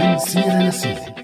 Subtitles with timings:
[0.00, 1.16] من سيرة لسيرة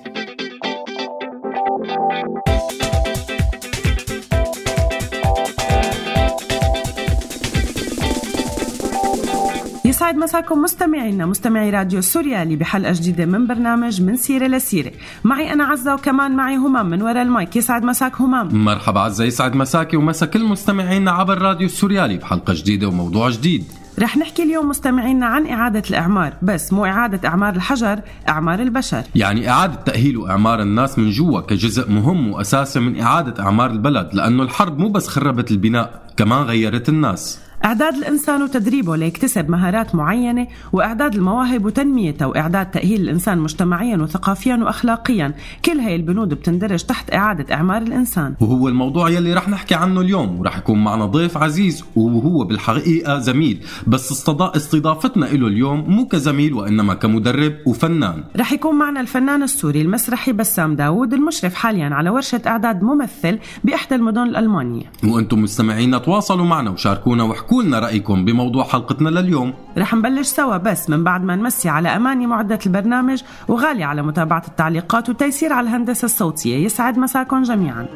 [9.85, 14.47] يسعد مساكم مستمعينا مستمعي راديو سوريالي بحلقة جديدة من برنامج من سيرة.
[14.47, 14.93] لسيرة
[15.25, 17.57] معي أنا عزة وكمان معي همام من وراء المايك.
[17.57, 18.65] يسعد مساك همام.
[18.65, 23.65] مرحبا عزة يسعد مساكي ومسا كل مستمعينا عبر راديو السوريالي بحلقة جديدة وموضوع جديد.
[23.99, 29.03] رح نحكي اليوم مستمعينا عن إعادة الإعمار بس مو إعادة إعمار الحجر إعمار البشر.
[29.15, 34.43] يعني إعادة تأهيل وإعمار الناس من جوا كجزء مهم وأساسي من إعادة إعمار البلد لأنه
[34.43, 37.41] الحرب مو بس خربت البناء كمان غيرت الناس.
[37.65, 45.35] إعداد الإنسان وتدريبه ليكتسب مهارات معينة وإعداد المواهب وتنميتها وإعداد تأهيل الإنسان مجتمعيا وثقافيا وأخلاقيا.
[45.65, 48.35] كل هاي البنود بتندرج تحت إعادة إعمار الإنسان.
[48.41, 53.61] وهو الموضوع يلي رح نحكي عنه اليوم ورح يكون معنا ضيف عزيز وهو بالحقيقة زميل.
[53.87, 58.25] بس استضا- استضافتنا له اليوم مو كزميل وإنما كمدرب وفنان.
[58.37, 63.95] رح يكون معنا الفنان السوري المسرحي بسام داوود المشرف حاليا على ورشة إعداد ممثل بإحدى
[63.95, 64.85] المدن الألمانية.
[65.05, 69.55] وأنتم مستمعينا تواصلوا معنا وشاركونا واحكوا لنا رأيكم بموضوع حلقتنا لليوم.
[69.79, 74.43] رح نبلش سوا بس من بعد ما نمسي على أماني معدة البرنامج وغالي على متابعة
[74.49, 76.65] التعليقات وتيسير على الهندسة الصوتية.
[76.65, 77.87] يسعد مساكم جميعا.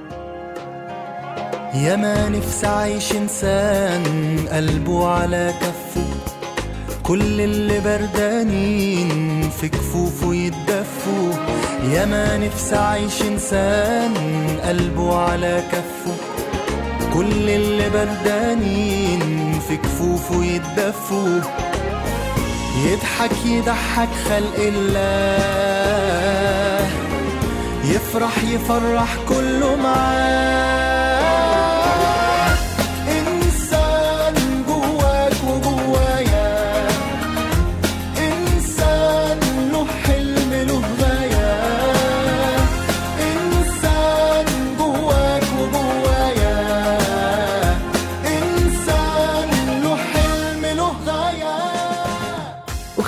[1.75, 4.03] يا ما نفسي عايش إنسان
[4.53, 6.07] قلبه على كفه
[7.03, 11.33] كل اللي بردانين في كفوفه يتدفوا
[11.93, 14.15] يا ما نفسي عايش إنسان
[14.65, 16.15] قلبه على كفه
[17.15, 21.41] كل اللي بردانين في كفوفه يتدفوا
[22.87, 25.87] يضحك يضحك خلق الله.
[27.85, 30.86] يفرح يفرح كله معاه.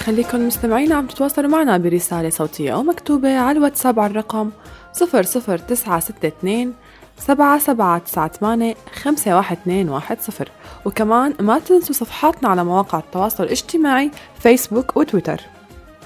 [0.08, 4.50] وخليكم مستمعين عم تتواصلوا معنا برسالة صوتية أو مكتوبة على الواتساب على الرقم
[4.92, 6.74] 00962
[7.18, 8.74] 7798
[9.04, 10.46] 51210
[10.84, 14.10] وكمان ما تنسوا صفحاتنا على مواقع التواصل الاجتماعي
[14.40, 15.40] فيسبوك وتويتر.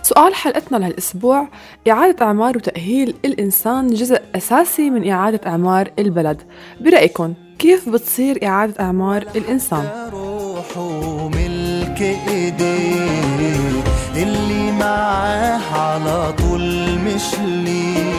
[0.02, 1.48] سؤال حلقتنا لهالأسبوع
[1.88, 6.42] إعادة إعمار وتأهيل الإنسان جزء أساسي من إعادة إعمار البلد.
[6.80, 13.72] برأيكم كيف بتصير إعادة إعمار الإنسان؟ روحه ملك ايديه
[14.16, 18.12] اللي معاه على طول مش ليه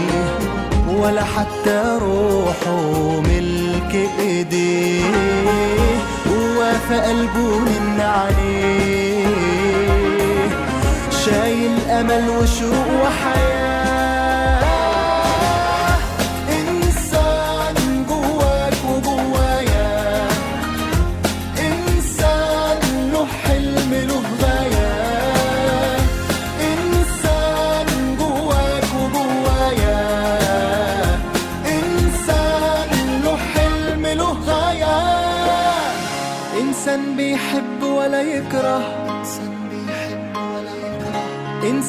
[0.97, 2.81] ولا حتى روحه
[3.21, 5.05] ملك إيديه
[6.27, 9.27] هو في قلبه من عليه.
[11.25, 13.82] شايل أمل وشوق وحياة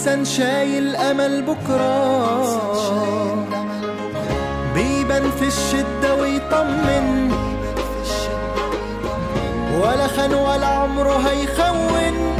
[0.04, 2.44] إنسان شايل أمل بكرة.
[4.74, 7.32] بيبان في الشدة ويطمن.
[9.80, 12.33] ولا خان ولا عمره هيخون.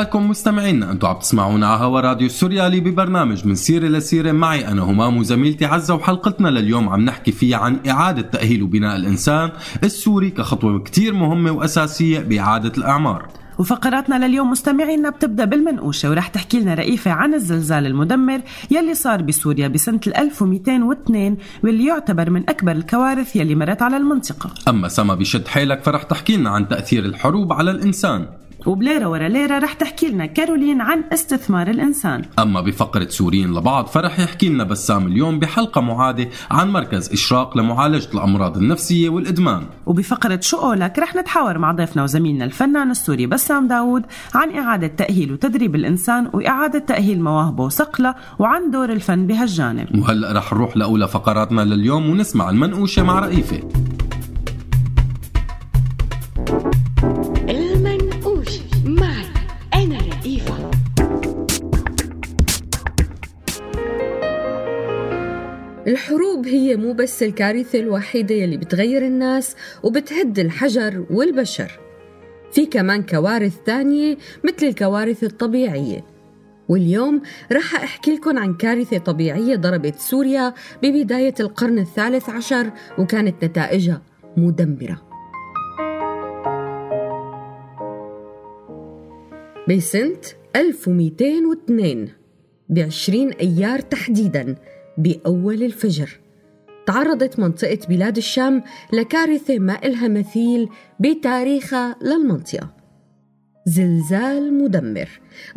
[0.00, 4.82] لكم مستمعينا أنتم عم تسمعونا على هوا راديو السوريالي ببرنامج من سيرة لسيرة معي أنا
[4.82, 9.50] همام وزميلتي عزة وحلقتنا لليوم عم نحكي فيها عن إعادة تأهيل وبناء الإنسان
[9.84, 13.28] السوري كخطوة كتير مهمة وأساسية بإعادة الأعمار.
[13.58, 18.40] وفقراتنا لليوم مستمعينا بتبدأ بالمنقوشة ورح تحكي لنا رئيفة عن الزلزال المدمر
[18.70, 24.50] يلي صار بسوريا بسنة 1202 واللي يعتبر من أكبر الكوارث يلي مرت على المنطقة.
[24.68, 28.26] أما سما بشد حيلك فرح تحكي لنا عن تأثير الحروب على الإنسان.
[28.68, 32.24] وبليرة ورا ليرة رح تحكي لنا كارولين عن استثمار الإنسان.
[32.38, 38.08] أما بفقرة سوريين لبعض فرح يحكي لنا بسام اليوم بحلقة معادة عن مركز إشراق لمعالجة
[38.14, 39.62] الأمراض النفسية والإدمان.
[39.86, 44.02] وبفقرة شو قولك رح نتحاور مع ضيفنا وزميلنا الفنان السوري بسام داوود
[44.34, 49.98] عن إعادة تأهيل وتدريب الإنسان وإعادة تأهيل مواهبه وصقله وعن دور الفن بهالجانب.
[49.98, 53.60] وهلأ رح نروح لأولى فقراتنا لليوم ونسمع المنقوشة مع رئيفة.
[65.88, 71.80] الحروب هي مو بس الكارثة الوحيدة يلي بتغير الناس وبتهد الحجر والبشر.
[72.52, 76.04] في كمان كوارث تانية مثل الكوارث الطبيعية.
[76.68, 84.02] واليوم رح أحكي لكم عن كارثة طبيعية ضربت سوريا ببداية القرن الثالث عشر وكانت نتائجها
[84.36, 85.02] مدمرة.
[89.68, 90.20] بسنة
[90.56, 92.08] 1202
[92.68, 94.56] بعشرين أيار تحديداً
[94.98, 96.20] بأول الفجر.
[96.86, 98.62] تعرضت منطقة بلاد الشام
[98.92, 100.68] لكارثة ما إلها مثيل
[101.00, 102.78] بتاريخها للمنطقة.
[103.66, 105.08] زلزال مدمر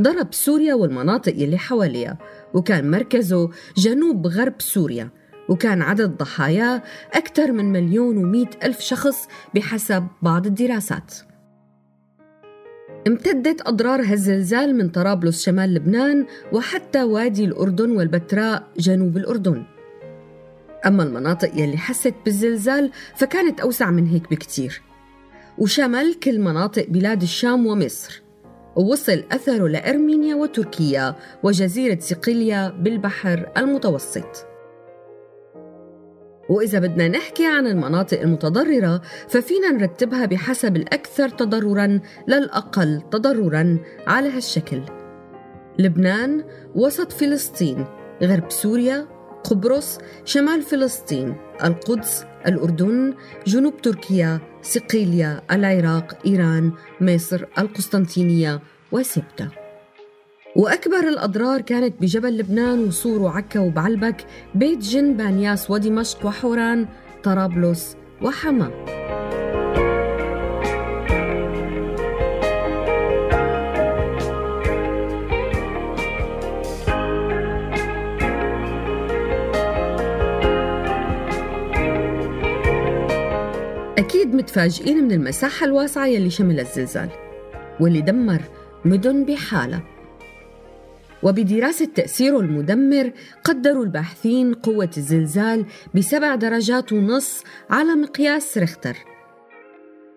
[0.02, 2.18] ضرب سوريا والمناطق اللي حواليها
[2.54, 5.10] وكان مركزه جنوب غرب سوريا
[5.50, 6.84] وكان عدد ضحاياه
[7.14, 11.14] أكثر من مليون ومئة ألف شخص بحسب بعض الدراسات.
[13.08, 19.64] امتدت أضرار هالزلزال من طرابلس شمال لبنان وحتى وادي الأردن والبتراء جنوب الأردن.
[20.86, 24.82] أما المناطق يلي حست بالزلزال فكانت أوسع من هيك بكتير.
[25.58, 28.22] وشمل كل مناطق بلاد الشام ومصر.
[28.76, 34.51] ووصل أثره لأرمينيا وتركيا وجزيرة صقلية بالبحر المتوسط.
[36.52, 44.82] وإذا بدنا نحكي عن المناطق المتضررة ففينا نرتبها بحسب الأكثر تضرراً للأقل تضرراً على هالشكل.
[45.80, 46.44] لبنان
[46.76, 47.86] وسط فلسطين
[48.24, 49.08] غرب سوريا
[49.44, 53.14] قبرص شمال فلسطين القدس الأردن
[53.48, 56.72] جنوب تركيا صقلية العراق إيران
[57.02, 58.60] مصر القسطنطينية
[58.92, 59.61] وسبتة
[60.56, 64.26] وأكبر الأضرار كانت بجبل لبنان وصور وعكا وبعلبك
[64.56, 66.88] بيت جن بانياس ودمشق وحوران
[67.24, 68.72] طرابلس وحما.
[83.98, 87.10] أكيد متفاجئين من المساحة الواسعة يلي شملها الزلزال
[87.80, 88.42] واللي دمر
[88.86, 89.84] مدن بحالها
[91.24, 93.12] وبدراسة تأثيره المدمر
[93.44, 95.66] قدروا الباحثين قوة الزلزال
[95.96, 98.98] بسبع درجات ونص على مقياس ريختر.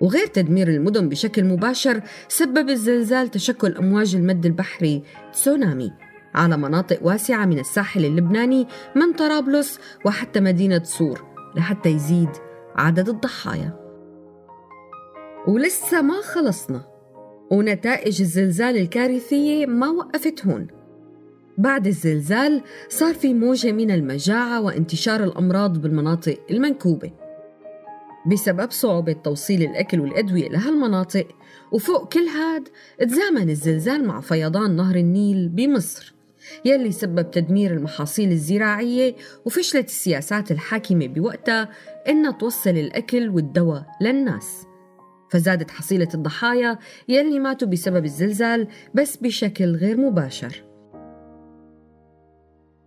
[0.01, 5.03] وغير تدمير المدن بشكل مباشر سبب الزلزال تشكل أمواج المد البحري
[5.33, 5.93] تسونامي
[6.35, 8.67] على مناطق واسعة من الساحل اللبناني
[8.97, 11.25] من طرابلس وحتى مدينة صور
[11.57, 12.31] لحتى يزيد
[12.77, 13.85] عدد الضحايا.
[15.49, 16.87] ولسه ما خلصنا
[17.51, 20.84] ونتائج الزلزال الكارثية ما وقفت هون.
[21.59, 27.13] بعد الزلزال صار في موجة من المجاعة وانتشار الأمراض بالمناطق المنكوبة.
[28.27, 31.29] بسبب صعوبة توصيل الأكل والأدوية لهالمناطق
[31.73, 32.69] وفوق كل هاد
[32.99, 36.15] تزامن الزلزال مع فيضان نهر النيل بمصر
[36.65, 41.69] يلي سبب تدمير المحاصيل الزراعية وفشلت السياسات الحاكمة بوقتها
[42.09, 44.67] إنها توصل الأكل والدواء للناس.
[45.31, 50.74] فزادت حصيلة الضحايا يلي ماتوا بسبب الزلزال بس بشكل غير مباشر.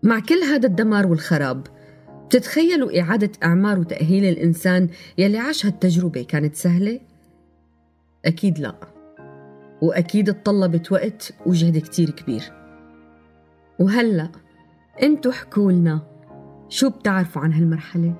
[0.03, 1.67] مع كل هذا الدمار والخراب
[2.25, 6.99] بتتخيلوا إعادة إعمار وتأهيل الإنسان يلي عاش هالتجربة كانت سهلة؟
[8.25, 8.75] أكيد لا
[9.81, 12.43] وأكيد اتطلبت وقت وجهد كتير كبير
[13.79, 14.29] وهلأ
[15.03, 16.01] انتو حكوا لنا
[16.69, 18.13] شو بتعرفوا عن هالمرحلة؟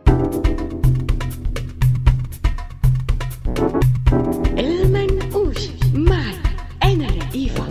[4.60, 6.36] المنقوش معي
[6.84, 7.68] أنا رئيفة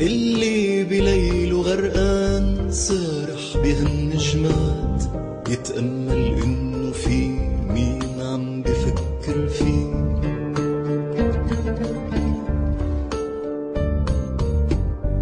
[0.00, 3.15] اللي بليله غرقان سارح
[4.36, 5.02] بهالنجمات
[5.48, 7.28] يتأمل إنه في
[7.68, 9.86] مين عم بفكر فيه.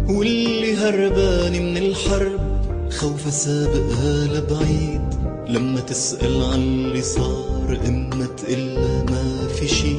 [0.09, 2.39] واللي هربان من الحرب
[2.91, 5.01] خوفه سابقها لبعيد.
[5.47, 9.95] لما تسأل عن اللي صار إما تقلها ما في شي.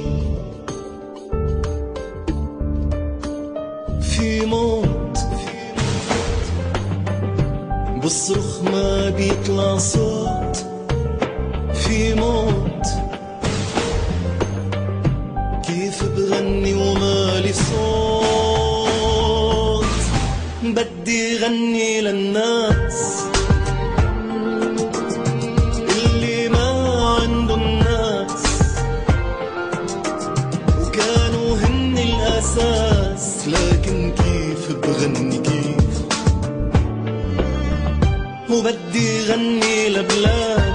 [8.07, 10.57] وبصرخ ما بيطلع صوت
[11.75, 12.87] في موت.
[15.67, 17.85] كيف بغني ومالي صوت؟
[20.63, 22.76] بدي غني للناس.
[38.57, 40.75] وبدي غني لبلاد.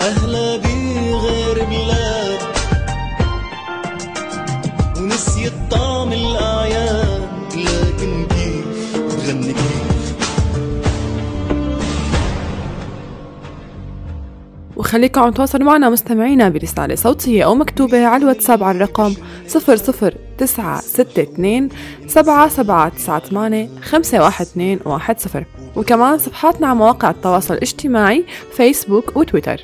[0.00, 2.38] أهلا بغير بلاد
[4.98, 7.28] ونسيت طعم الأعياد.
[7.56, 10.14] لكن كيف بغني كيف؟
[14.76, 19.14] وخليكم عم تواصلوا معنا مستمعينا برسالة صوتية أو مكتوبة على الواتساب على الرقم
[20.46, 21.68] 00962
[22.06, 25.44] 7798 51210
[25.76, 28.24] وكمان صفحاتنا على مواقع التواصل الاجتماعي
[28.56, 29.60] فيسبوك وتويتر.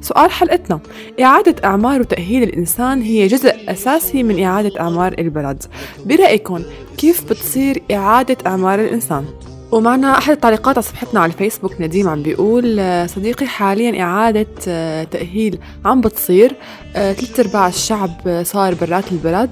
[0.00, 0.80] سؤال حلقتنا
[1.22, 5.64] إعادة إعمار وتأهيل الإنسان هي جزء أساسي من إعادة إعمار البلد.
[6.06, 6.62] برأيكم
[6.98, 9.24] كيف بتصير إعادة إعمار الإنسان؟
[9.72, 15.04] ومعنا أحد التعليقات على صفحتنا على الفيسبوك نديم عم بيقول آه، صديقي حاليا إعادة آه،
[15.04, 16.56] تأهيل عم بتصير.
[16.96, 19.50] آه، ثلاث أرباع الشعب آه، صار برات البلد.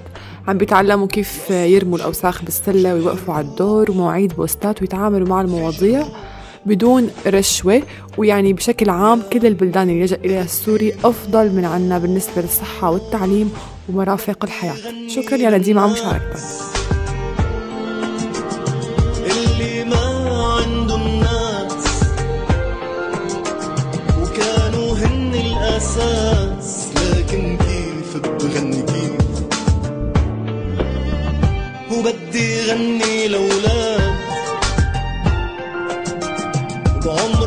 [0.49, 6.07] عم بيتعلموا كيف يرموا الأوساخ بالسلة ويوقفوا على الدور ومواعيد بوستات ويتعاملوا مع المواضيع
[6.67, 7.83] بدون رشوة.
[8.19, 13.53] ويعني بشكل عام كل البلدان اللي لجأ إليها السوري أفضل من عنا بالنسبة للصحة والتعليم
[13.89, 15.09] ومرافق الحياة.
[15.09, 16.43] شكرا يا نديم على مشاركتك.
[19.27, 20.17] اللي ما
[24.23, 28.86] وكانوا هن الأساس لكن كيف بغني
[32.07, 34.15] وبدي غني لأولاد
[37.05, 37.46] بعمرن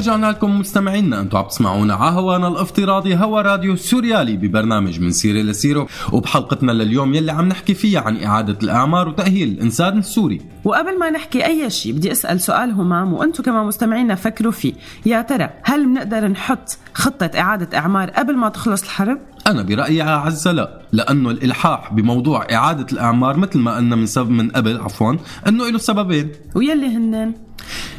[0.00, 1.20] ورجعنا لكم مستمعينا.
[1.20, 7.14] أنتم عم تسمعونا على هوانا الافتراضي هوا راديو سوريالي ببرنامج من سيره لسيره وبحلقتنا لليوم
[7.14, 10.40] يلي عم نحكي فيها عن إعادة الأعمار وتأهيل الإنسان السوري.
[10.64, 14.72] وقبل ما نحكي أي شيء بدي أسأل سؤال همام وأنتم كمان مستمعينا فكروا فيه.
[15.06, 20.04] يا ترى هل بنقدر نحط خطة إعادة إعمار قبل ما تخلص الحرب؟ أنا برأيي يا
[20.04, 25.14] عزة لا لأنه الإلحاح بموضوع إعادة الإعمار مثل ما قلنا من سبب من قبل عفوا
[25.48, 26.28] إنه له سببين.
[26.54, 27.32] ويلي هنن؟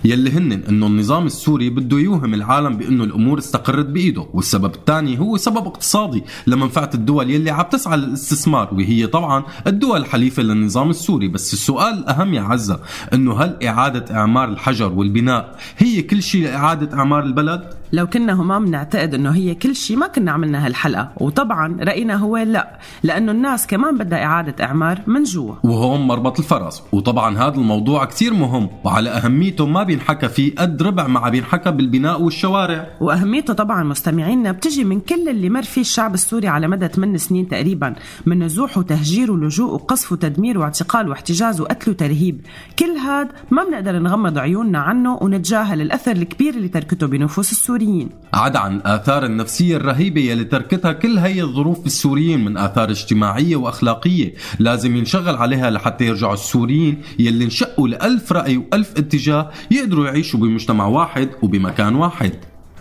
[0.03, 5.37] يلي هن إنه النظام السوري بده يوهم العالم بإنه الأمور استقرت بإيده والسبب الثاني هو
[5.37, 11.27] سبب اقتصادي لمنفعة الدول يلي عم تسعى للاستثمار وهي طبعا الدول الحليفة للنظام السوري.
[11.27, 12.79] بس السؤال الأهم يا عزة
[13.13, 18.65] إنه هل إعادة إعمار الحجر والبناء هي كل شيء لإعادة إعمار البلد؟ لو كنا همام
[18.65, 21.11] نعتقد إنه هي كل شيء ما كنا عملنا هالحلقة.
[21.17, 25.55] وطبعا رأينا هو لا لأنه الناس كمان بدها إعادة إعمار من جوا.
[25.63, 26.83] وهون مربط الفرس.
[26.91, 32.21] وطبعا هذا الموضوع كتير مهم وعلى أهميته ما بينحكى فيه قد ربع ما بينحكى بالبناء
[32.21, 32.87] والشوارع.
[33.01, 37.47] وأهميته طبعا مستمعينا بتجي من كل اللي مر فيه الشعب السوري على مدى 8 سنين
[37.47, 37.95] تقريبا
[38.25, 42.41] من نزوح وتهجير ولجوء وقصف وتدمير واعتقال واحتجاز وقتل وترهيب.
[42.79, 47.51] كل هاد ما بنقدر نغمض عيوننا عنه ونتجاهل الأثر الكبير اللي تركته بنفوس
[47.81, 48.09] السوريين.
[48.33, 54.33] عدا عن الآثار النفسية الرهيبة يلي تركتها كل هي الظروف بالسوريين من آثار اجتماعية وأخلاقية.
[54.59, 60.85] لازم ينشغل عليها لحتى يرجعوا السوريين يلي انشقوا لألف رأي وألف اتجاه يقدروا يعيشوا بمجتمع
[60.85, 62.31] واحد وبمكان واحد.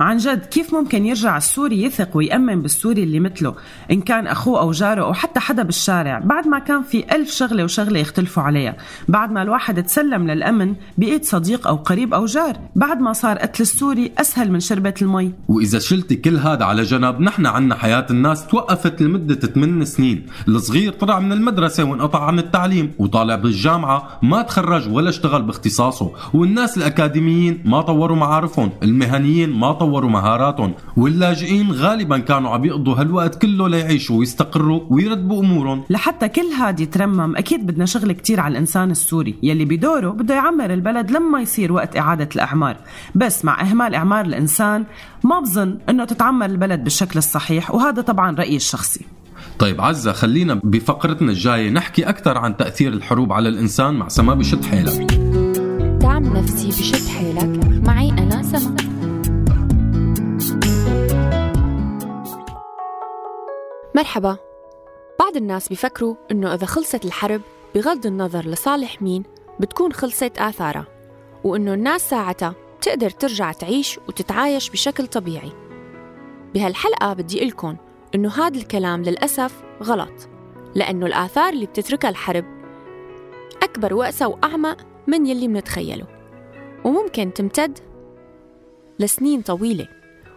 [0.01, 3.55] عن جد كيف ممكن يرجع السوري يثق ويأمن بالسوري اللي مثله؟
[3.91, 7.65] إن كان أخوه أو جاره أو حتى حدا بالشارع بعد ما كان في ألف شغلة
[7.65, 8.77] وشغلة يختلفوا عليها.
[9.09, 12.57] بعد ما الواحد تسلم للأمن بإيد صديق أو قريب أو جار.
[12.77, 15.33] بعد ما صار قتل السوري أسهل من شربة المي.
[15.49, 20.27] وإذا شلتي كل هذا على جنب نحن عنا حياة الناس توقفت لمدة 8 سنين.
[20.49, 26.11] الصغير طلع من المدرسة وانقطع عن التعليم وطالع بالجامعة ما تخرج ولا اشتغل باختصاصه.
[26.35, 32.95] والناس الأكاديميين ما طوروا معارفهم المهنيين ما طوروا يطوروا مهاراتهم واللاجئين غالبا كانوا عم يقضوا
[32.95, 35.85] هالوقت كله ليعيشوا ويستقروا ويرتبوا أمورهم.
[35.91, 40.73] لحتى كل هاد يترمم أكيد بدنا شغل كتير على الإنسان السوري يلي بدوره بده يعمر
[40.73, 42.77] البلد لما يصير وقت إعادة الأعمار.
[43.15, 44.85] بس مع إهمال إعمار الإنسان
[45.25, 49.05] ما بظن أنه تتعمر البلد بالشكل الصحيح وهذا طبعا رأيي الشخصي.
[49.59, 54.65] طيب عزة خلينا بفقرتنا الجاية نحكي أكثر عن تأثير الحروب على الإنسان مع سما بشد
[54.65, 55.15] حيلك.
[56.01, 58.90] دعم نفسي بشد حيلك معي أنا سما.
[64.01, 64.37] مرحبا.
[65.19, 67.41] بعض الناس بيفكروا إنه إذا خلصت الحرب
[67.75, 69.23] بغض النظر لصالح مين
[69.61, 70.87] بتكون خلصت آثارها
[71.45, 75.53] وإنه الناس ساعتها تقدر ترجع تعيش وتتعايش بشكل طبيعي.
[76.55, 77.77] بهالحلقة بدي لكم
[78.15, 80.29] إنه هذا الكلام للأسف غلط
[80.75, 82.45] لأنه الآثار اللي بتتركها الحرب
[83.63, 84.77] أكبر وأسى وأعمق
[85.07, 86.07] من يلي منتخيله
[86.85, 87.79] وممكن تمتد
[88.99, 89.89] لسنين طويلة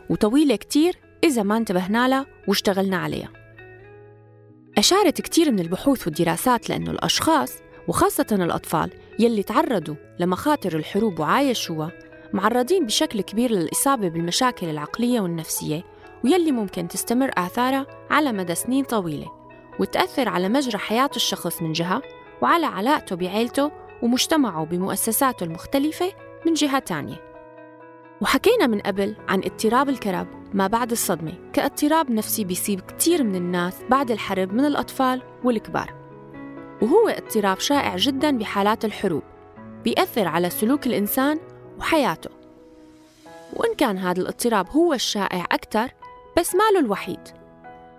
[0.09, 3.42] وطويلة كتير إذا ما انتبهنا لها واشتغلنا عليها.
[4.77, 7.53] أشارت كتير من البحوث والدراسات لأنه الأشخاص
[7.87, 8.89] وخاصة الأطفال
[9.19, 11.91] يلي تعرضوا لمخاطر الحروب وعايشوها
[12.33, 15.83] معرضين بشكل كبير للإصابة بالمشاكل العقلية والنفسية
[16.23, 19.31] ويلي ممكن تستمر آثارها على مدى سنين طويلة
[19.79, 22.01] وتأثر على مجرى حياة الشخص من جهة
[22.41, 26.11] وعلى علاقته بعيلته ومجتمعه بمؤسساته المختلفة
[26.45, 27.32] من جهة تانية.
[28.23, 31.33] وحكينا من قبل عن اضطراب الكرب ما بعد الصدمة.
[31.53, 35.93] كاضطراب نفسي بيصيب كتير من الناس بعد الحرب من الأطفال والكبار.
[36.81, 39.23] وهو اضطراب شائع جدا بحالات الحروب
[39.83, 41.39] بيأثر على سلوك الإنسان
[41.79, 42.29] وحياته.
[43.53, 45.91] وإن كان هذا الاضطراب هو الشائع أكثر
[46.37, 47.19] بس ما له الوحيد.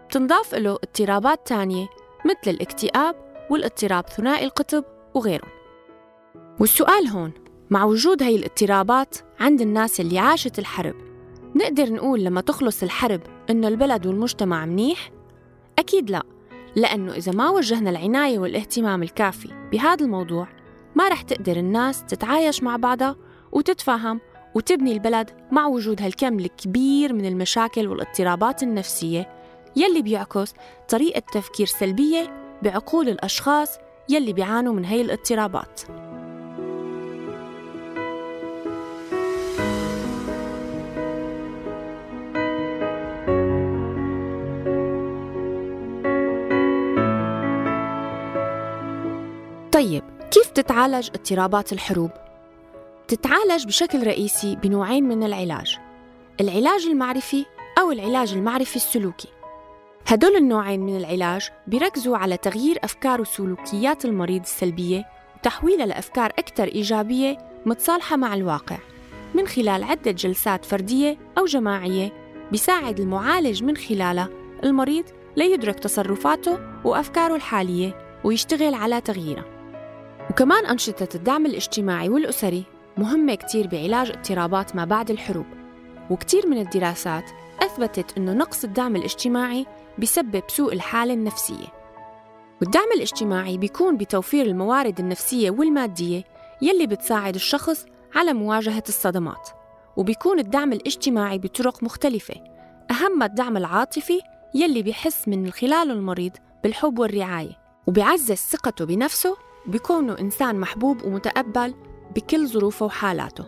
[0.08, 1.86] بتنضاف له اضطرابات تانية
[2.24, 3.16] مثل الاكتئاب
[3.50, 5.50] والاضطراب ثنائي القطب وغيرهم.
[6.60, 10.94] والسؤال هون مع وجود هاي الاضطرابات عند الناس اللي عاشت الحرب
[11.54, 15.10] نقدر نقول لما تخلص الحرب إنه البلد والمجتمع منيح؟
[15.78, 16.22] أكيد لا
[16.76, 20.48] لأنه إذا ما وجهنا العناية والاهتمام الكافي بهذا الموضوع
[20.94, 23.16] ما رح تقدر الناس تتعايش مع بعضها
[23.52, 24.20] وتتفاهم
[24.54, 29.28] وتبني البلد مع وجود هالكم الكبير من المشاكل والاضطرابات النفسية
[29.76, 30.54] يلي بيعكس
[30.88, 35.80] طريقة تفكير سلبية بعقول الأشخاص يلي بيعانوا من هي الاضطرابات
[49.84, 52.10] طيب كيف تتعالج اضطرابات الحروب؟
[53.08, 55.78] تتعالج بشكل رئيسي بنوعين من العلاج
[56.40, 57.44] العلاج المعرفي
[57.78, 59.28] أو العلاج المعرفي السلوكي
[60.06, 65.04] هدول النوعين من العلاج بيركزوا على تغيير أفكار وسلوكيات المريض السلبية
[65.36, 68.78] وتحويلها لأفكار أكثر إيجابية متصالحة مع الواقع
[69.34, 72.12] من خلال عدة جلسات فردية أو جماعية
[72.52, 74.28] بيساعد المعالج من خلالها
[74.64, 75.04] المريض
[75.36, 79.53] ليدرك تصرفاته وأفكاره الحالية ويشتغل على تغييرها
[80.30, 82.64] وكمان أنشطة الدعم الاجتماعي والأسري
[82.96, 85.46] مهمة كتير بعلاج اضطرابات ما بعد الحروب.
[86.10, 87.30] وكتير من الدراسات
[87.62, 89.66] أثبتت أنه نقص الدعم الاجتماعي
[89.98, 91.66] بسبب سوء الحالة النفسية.
[92.60, 96.24] والدعم الاجتماعي بيكون بتوفير الموارد النفسية والمادية
[96.62, 99.48] يلي بتساعد الشخص على مواجهة الصدمات.
[99.96, 102.34] وبيكون الدعم الاجتماعي بطرق مختلفة.
[102.90, 104.20] أهمها الدعم العاطفي
[104.54, 106.32] يلي بيحس من خلاله المريض
[106.62, 107.58] بالحب والرعاية.
[107.86, 111.74] وبيعزز ثقته بنفسه بيكونه إنسان محبوب ومتقبل
[112.16, 113.44] بكل ظروفه وحالاته.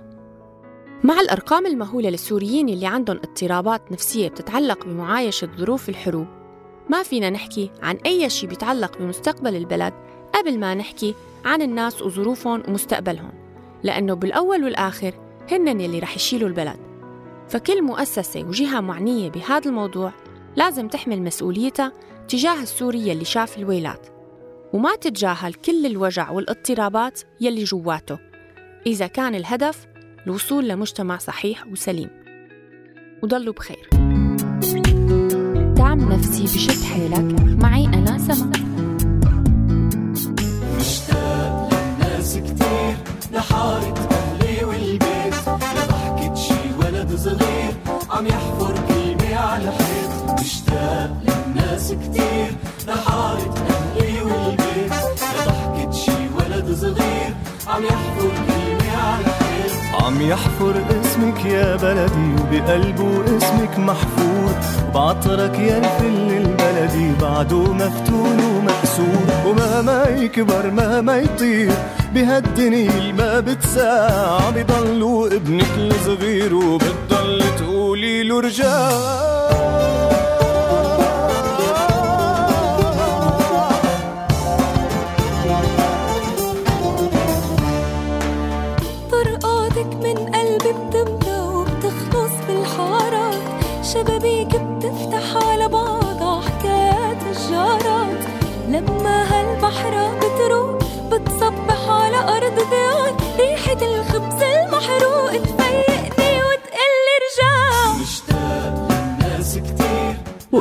[1.04, 6.26] مع الأرقام المهولة للسوريين اللي عندهم اضطرابات نفسية بتتعلق بمعايشة ظروف الحروب
[6.88, 9.94] ما فينا نحكي عن أي شيء بيتعلق بمستقبل البلد
[10.34, 13.32] قبل ما نحكي عن الناس وظروفهم ومستقبلهم
[13.82, 15.14] لأنه بالأول والآخر
[15.50, 16.76] هن يلي رح يشيلوا البلد.
[17.48, 20.12] فكل مؤسسة وجهة معنية بهذا الموضوع
[20.56, 21.92] لازم تحمل مسؤوليتها
[22.28, 24.15] تجاه السوري يلي شاف الويلات.
[24.72, 28.18] وما تتجاهل كل الوجع والاضطرابات يلي جواته
[28.86, 29.86] إذا كان الهدف
[30.26, 32.10] الوصول لمجتمع صحيح وسليم.
[33.22, 33.88] وضلوا بخير.
[35.76, 38.50] دعم نفسي بشد حيلك معي أنا سما.
[40.78, 42.96] مشتاق للناس كتير
[43.32, 47.72] لحارة أهلي والبيت لضحكة شي ولد صغير
[48.10, 52.50] عم يحفر كلمة على الحيط مشتاق للناس كتير
[52.88, 53.55] لحارة
[57.76, 58.32] عم يحفر
[60.04, 64.50] عم يحفر اسمك يا بلدي وبقلبه اسمك محفور.
[64.94, 69.46] بعطرك يا الفل البلدي بعده مفتون ومكسور.
[69.46, 71.72] ومهما يكبر مهما يطير
[72.14, 74.50] بهالدنيا ما بتساع.
[74.50, 79.35] بضلوا ابنك الصغير وبتضل تقولي له رجال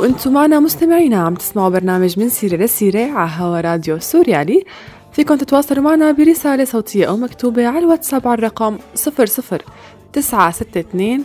[0.06, 4.64] وأنتم معنا مستمعينا عم تسمعوا برنامج من سيرة لسيرة على هوا راديو سوريالي.
[5.12, 9.58] فيكم تتواصلوا معنا برسالة صوتية أو مكتوبة على الواتساب على الرقم 00
[10.12, 11.24] 962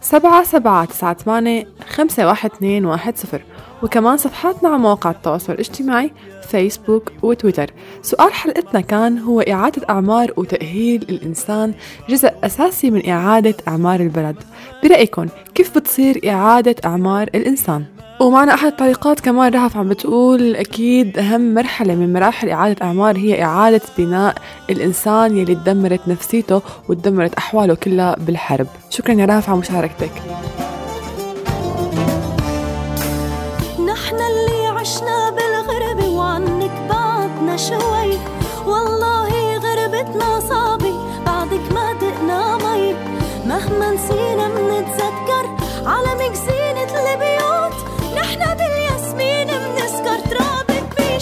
[0.00, 3.40] 7798 51210
[3.82, 6.10] وكمان صفحاتنا على مواقع التواصل الاجتماعي
[6.48, 7.70] فيسبوك وتويتر.
[8.02, 11.74] سؤال حلقتنا كان هو إعادة أعمار وتأهيل الإنسان
[12.08, 14.36] جزء أساسي من إعادة أعمار البلد.
[14.82, 17.84] برأيكم كيف بتصير إعادة أعمار الإنسان؟
[18.20, 23.42] ومعنا أحد التعليقات كمان رهف عم بتقول أكيد أهم مرحلة من مراحل إعادة أعمار هي
[23.44, 24.34] إعادة بناء
[24.70, 28.66] الإنسان يلي تدمرت نفسيته وتدمرت أحواله كلها بالحرب.
[28.90, 30.10] شكرا يا رهف على مشاركتك.
[33.86, 38.18] نحن اللي عشنا بالغربة وعنك بعدنا شوي.
[38.66, 40.94] والله غربتنا صعبة
[41.26, 42.94] بعدك ما دقنا مي.
[43.46, 45.44] مهما نسينا منتذكر
[45.86, 47.45] على مكزينة البيوت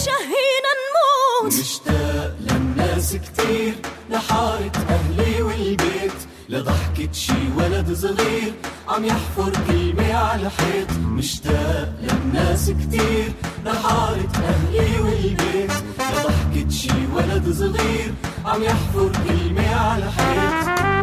[0.05, 1.55] بيشهينا نموت.
[1.55, 3.75] مشتاق للناس كتير
[4.11, 6.13] لحارة أهلي والبيت
[6.49, 8.53] لضحكة شي ولد صغير
[8.89, 13.33] عم يحفر كلمة على حيط مشتاق للناس كتير
[13.65, 18.15] لحارة أهلي والبيت لضحكة شي ولد صغير
[18.45, 20.94] عم يحفر كلمة على حيط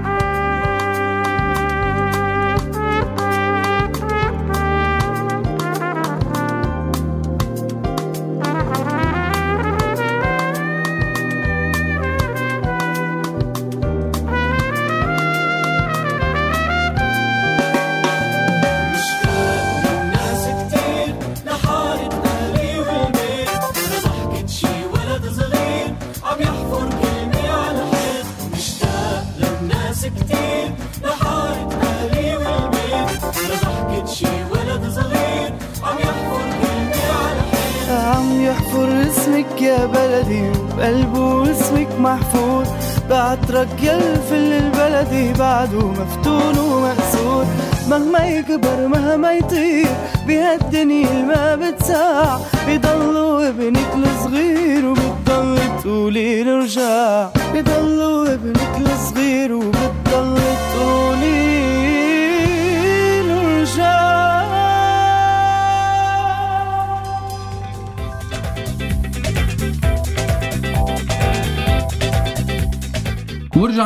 [48.42, 49.88] يكبر مهما يطير
[50.28, 52.40] بهالدنيا ما بتساع.
[52.68, 57.30] بضلوا ابنك الصغير وبتضل تقولي رجع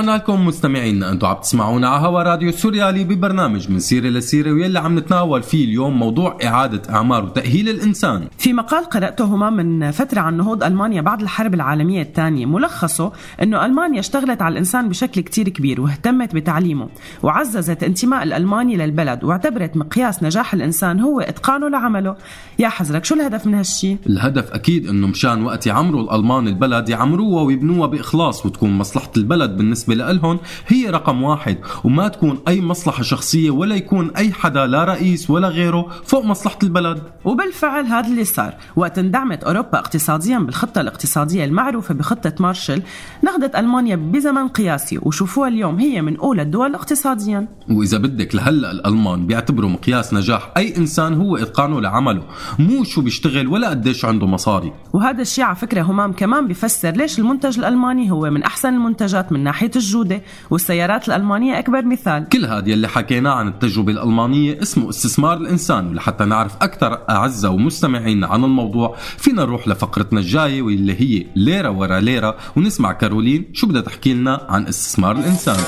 [0.05, 4.79] ورجعنا لكم مستمعينا أنتم عم تسمعونا على هوا راديو سوريالي ببرنامج من سيره لسيره واللي
[4.79, 10.19] عم نتناول فيه اليوم موضوع إعادة إعمار وتأهيل الإنسان في مقال قرأته هما من فترة
[10.19, 15.49] عن نهوض ألمانيا بعد الحرب العالمية الثانية ملخصه أنه ألمانيا اشتغلت على الإنسان بشكل كتير
[15.49, 16.87] كبير واهتمت بتعليمه
[17.23, 22.15] وعززت انتماء الألماني للبلد واعتبرت مقياس نجاح الإنسان هو إتقانه لعمله
[22.59, 27.43] يا حزرك شو الهدف من هالشي؟ الهدف أكيد إنه مشان وقت يعمروا الألمان البلد يعمروها
[27.43, 31.57] ويبنوها بإخلاص وتكون مصلحة البلد بالنسبة لهم هي رقم واحد.
[31.83, 36.59] وما تكون أي مصلحة شخصية ولا يكون أي حدا لا رئيس ولا غيره فوق مصلحة
[36.63, 37.01] البلد.
[37.25, 38.53] وبالفعل هذا اللي صار.
[38.75, 42.81] وقت اندعمت أوروبا اقتصاديا بالخطة الاقتصادية المعروفة بخطة مارشال
[43.23, 44.99] نهضت ألمانيا بزمن قياسي.
[45.01, 47.47] وشوفوها اليوم هي من أولى الدول اقتصاديا.
[47.69, 52.23] وإذا بدك لهلأ الألمان بيعتبروا مقياس نجاح أي إنسان هو إتقانه لعمله
[52.59, 54.73] مو شو بيشتغل ولا قديش عنده مصاري.
[54.93, 59.43] وهذا الشيء على فكرة همام كمان بيفسر ليش المنتج الألماني هو من أحسن المنتجات من
[59.43, 62.29] ناحية الجودة والسيارات الألمانية أكبر مثال.
[62.29, 68.27] كل هذا يلي حكيناه عن التجربة الألمانية اسمه استثمار الإنسان ولحتى نعرف أكثر أعزة ومستمعينا
[68.27, 73.81] عن الموضوع فينا نروح لفقرتنا الجاية واللي هي ليرة ورا ليرة ونسمع كارولين شو بدها
[73.81, 75.63] تحكي لنا عن استثمار الإنسان.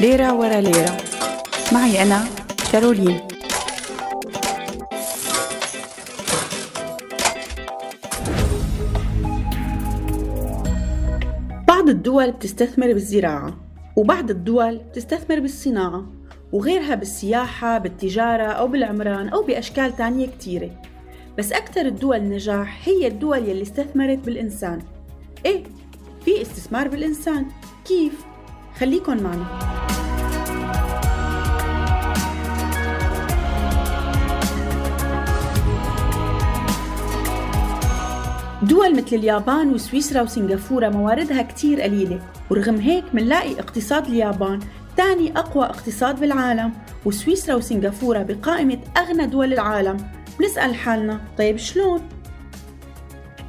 [0.00, 0.96] ليرة ورا ليرة.
[1.72, 2.24] معي أنا
[2.72, 3.31] كارولين.
[11.82, 13.56] بعض الدول بتستثمر بالزراعة
[13.96, 16.06] وبعض الدول بتستثمر بالصناعة
[16.52, 20.70] وغيرها بالسياحة بالتجارة أو بالعمران أو بأشكال تانية كتيرة.
[21.38, 24.82] بس أكثر الدول نجاح هي الدول يلي استثمرت بالإنسان.
[25.46, 25.64] إيه
[26.24, 27.46] في استثمار بالإنسان.
[27.84, 28.24] كيف؟
[28.78, 29.46] خليكن معنا.
[38.62, 42.20] دول مثل اليابان وسويسرا وسنغافورة مواردها كتير قليلة
[42.50, 44.60] ورغم هيك منلاقي اقتصاد اليابان
[44.96, 46.72] تاني أقوى اقتصاد بالعالم
[47.04, 49.96] وسويسرا وسنغافورة بقائمة أغنى دول العالم
[50.40, 52.00] بنسأل حالنا طيب شلون؟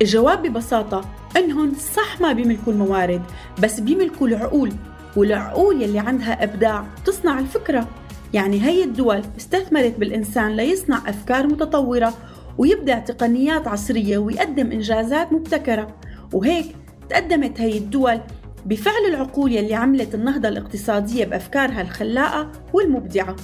[0.01, 1.01] الجواب ببساطة
[1.37, 3.21] إنهم صح ما بيملكوا الموارد
[3.63, 4.73] بس بيملكوا العقول
[5.15, 7.87] والعقول يلي عندها إبداع تصنع الفكرة
[8.33, 12.13] يعني هي الدول استثمرت بالإنسان ليصنع أفكار متطورة
[12.57, 15.95] ويبدع تقنيات عصرية ويقدم إنجازات مبتكرة.
[16.33, 16.75] وهيك
[17.09, 18.19] تقدمت هي الدول
[18.65, 23.35] بفعل العقول يلي عملت النهضة الاقتصادية بأفكارها الخلاقة والمبدعة.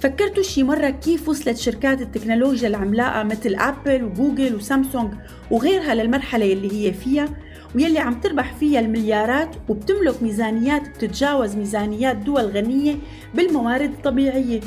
[0.00, 5.12] فكرتوا شي مرة كيف وصلت شركات التكنولوجيا العملاقة مثل أبل وجوجل وسامسونج
[5.50, 7.28] وغيرها للمرحلة يلي هي فيها
[7.74, 12.94] ويلي عم تربح فيها المليارات وبتملك ميزانيات بتتجاوز ميزانيات دول غنية
[13.34, 14.60] بالموارد الطبيعية.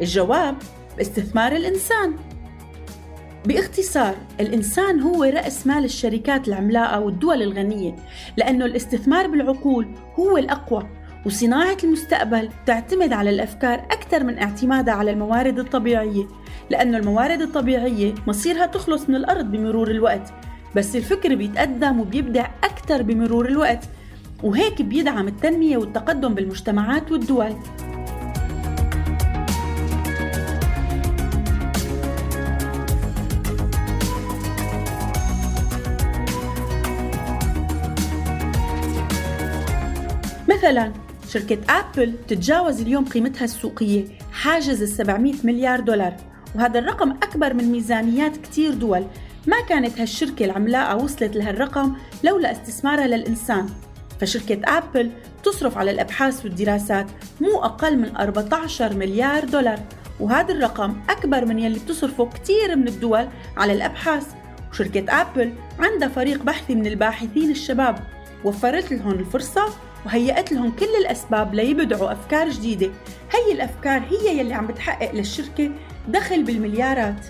[0.00, 0.56] الجواب
[0.96, 2.14] باستثمار الإنسان.
[3.46, 7.96] باختصار الإنسان هو رأس مال الشركات العملاقة والدول الغنية
[8.36, 10.88] لأنه الاستثمار بالعقول هو الأقوى
[11.26, 16.26] وصناعة المستقبل تعتمد على الأفكار أكثر من اعتمادها على الموارد الطبيعية
[16.70, 20.32] لأنه الموارد الطبيعية مصيرها تخلص من الأرض بمرور الوقت
[20.76, 23.84] بس الفكر بيتقدم وبيبدع أكثر بمرور الوقت
[24.42, 27.56] وهيك بيدعم التنمية والتقدم بالمجتمعات والدول.
[40.68, 40.92] مثلا
[41.28, 46.16] شركة أبل تتجاوز اليوم قيمتها السوقية حاجز ال 700 مليار دولار.
[46.54, 49.04] وهذا الرقم أكبر من ميزانيات كتير دول.
[49.46, 53.66] ما كانت هالشركة العملاقة وصلت لهالرقم لولا استثمارها للإنسان.
[54.20, 55.10] فشركة أبل
[55.44, 57.06] تصرف على الأبحاث والدراسات
[57.40, 59.80] مو أقل من 14 مليار دولار.
[60.20, 64.26] وهذا الرقم أكبر من يلي بتصرفه كتير من الدول على الأبحاث.
[64.72, 67.98] وشركة أبل عندها فريق بحثي من الباحثين الشباب.
[68.44, 72.90] وفرت لهم الفرصة وهيأت لهم كل الأسباب ليبدعوا أفكار جديدة.
[73.32, 75.70] هي الأفكار هي يلي عم بتحقق للشركة
[76.08, 77.26] دخل بالمليارات.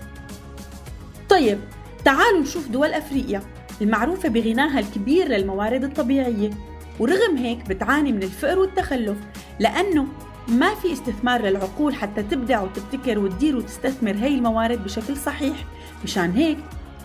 [1.28, 1.58] طيب
[2.04, 3.42] تعالوا نشوف دول أفريقيا
[3.80, 6.50] المعروفة بغناها الكبير للموارد الطبيعية.
[6.98, 9.16] ورغم هيك بتعاني من الفقر والتخلف
[9.60, 10.06] لأنه
[10.48, 15.56] ما في استثمار للعقول حتى تبدع وتبتكر وتدير وتستثمر هي الموارد بشكل صحيح.
[16.04, 16.58] مشان هيك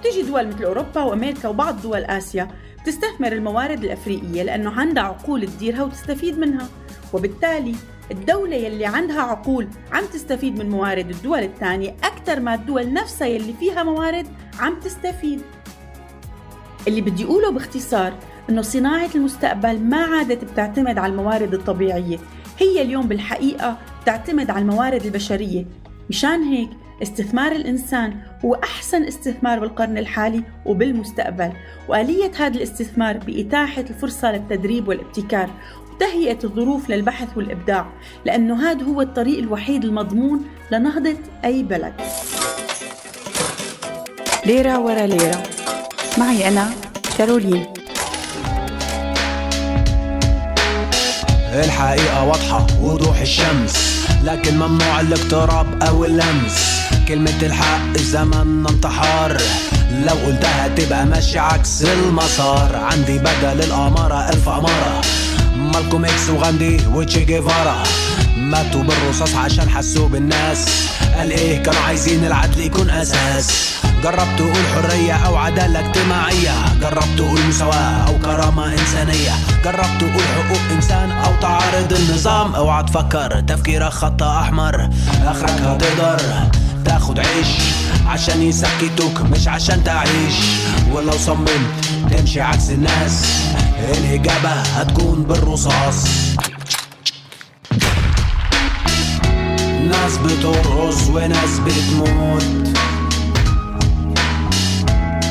[0.04, 2.48] تيجي دول مثل أوروبا وأمريكا وبعض دول آسيا
[2.86, 6.68] تستثمر الموارد الأفريقية لأنه عندها عقول تديرها وتستفيد منها.
[7.14, 7.76] وبالتالي
[8.12, 13.54] الدولة يلي عندها عقول عم تستفيد من موارد الدول الثانية أكثر ما الدول نفسها يلي
[13.60, 14.28] فيها موارد
[14.60, 15.42] عم تستفيد.
[16.88, 18.14] اللي بدي أقوله باختصار
[18.50, 22.18] أنه صناعة المستقبل ما عادت بتعتمد على الموارد الطبيعية.
[22.60, 25.66] هي اليوم بالحقيقة تعتمد على الموارد البشرية.
[26.10, 26.70] مشان هيك
[27.02, 31.52] استثمار الإنسان هو أحسن استثمار بالقرن الحالي وبالمستقبل.
[31.88, 35.50] وآلية هذا الاستثمار بإتاحة الفرصة للتدريب والابتكار
[35.92, 37.86] وتهيئة الظروف للبحث والإبداع
[38.26, 41.94] لأنه هذا هو الطريق الوحيد المضمون لنهضة أي بلد.
[44.46, 45.44] ليرة ورا ليرة.
[46.18, 46.70] معي أنا
[47.18, 47.66] كارولين.
[51.54, 56.73] الحقيقة واضحة وضوح الشمس لكن ممنوع الاقتراب أو اللمس.
[57.08, 59.38] كلمة الحق زمن انتحار.
[60.06, 62.76] لو قلتها تبقى ماشي عكس المسار.
[62.76, 65.02] عندي بدل الأمارة ألف أمارة.
[65.56, 67.84] مالكوم إكس وغاندي وتشي جيفارا.
[68.38, 70.90] ماتوا بالرصاص عشان حسوا بالناس.
[71.18, 73.74] قال إيه كانوا عايزين العدل يكون أساس.
[74.04, 76.52] جربت تقول حرية أو عدالة اجتماعية.
[76.82, 79.32] جربت تقول مساواة أو كرامة إنسانية.
[79.66, 82.56] جربت تقول حقوق إنسان أو تعارض النظام.
[82.56, 84.90] اوعى تفكر تفكيرك خط أحمر.
[85.26, 86.22] آخرك هتقدر
[87.04, 87.48] تاخد عيش.
[88.08, 90.34] عشان يسكتوك مش عشان تعيش.
[90.92, 93.26] ولو صممت تمشي عكس الناس.
[93.98, 96.08] الإجابة هتكون بالرصاص.
[99.90, 102.44] ناس بترقص وناس بتموت.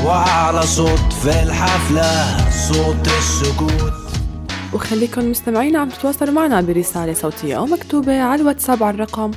[0.05, 2.37] وأعلى صوت في الحفلة
[2.69, 3.93] صوت السكوت.
[4.73, 9.31] وخليكم مستمعين عم تتواصلوا معنا برسالة صوتية أو مكتوبة على الواتساب على الرقم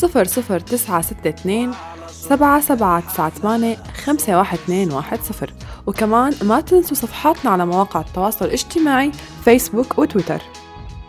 [0.00, 1.74] 00962
[2.08, 5.48] 7798 51210
[5.86, 9.12] وكمان ما تنسوا صفحاتنا على مواقع التواصل الاجتماعي
[9.44, 10.42] فيسبوك وتويتر.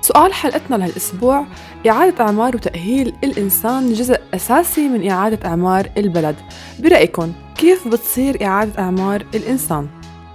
[0.01, 1.45] سؤال حلقتنا لهالأسبوع
[1.87, 6.35] إعادة إعمار وتأهيل الإنسان جزء أساسي من إعادة إعمار البلد.
[6.79, 9.87] برأيكم كيف بتصير إعادة إعمار الإنسان؟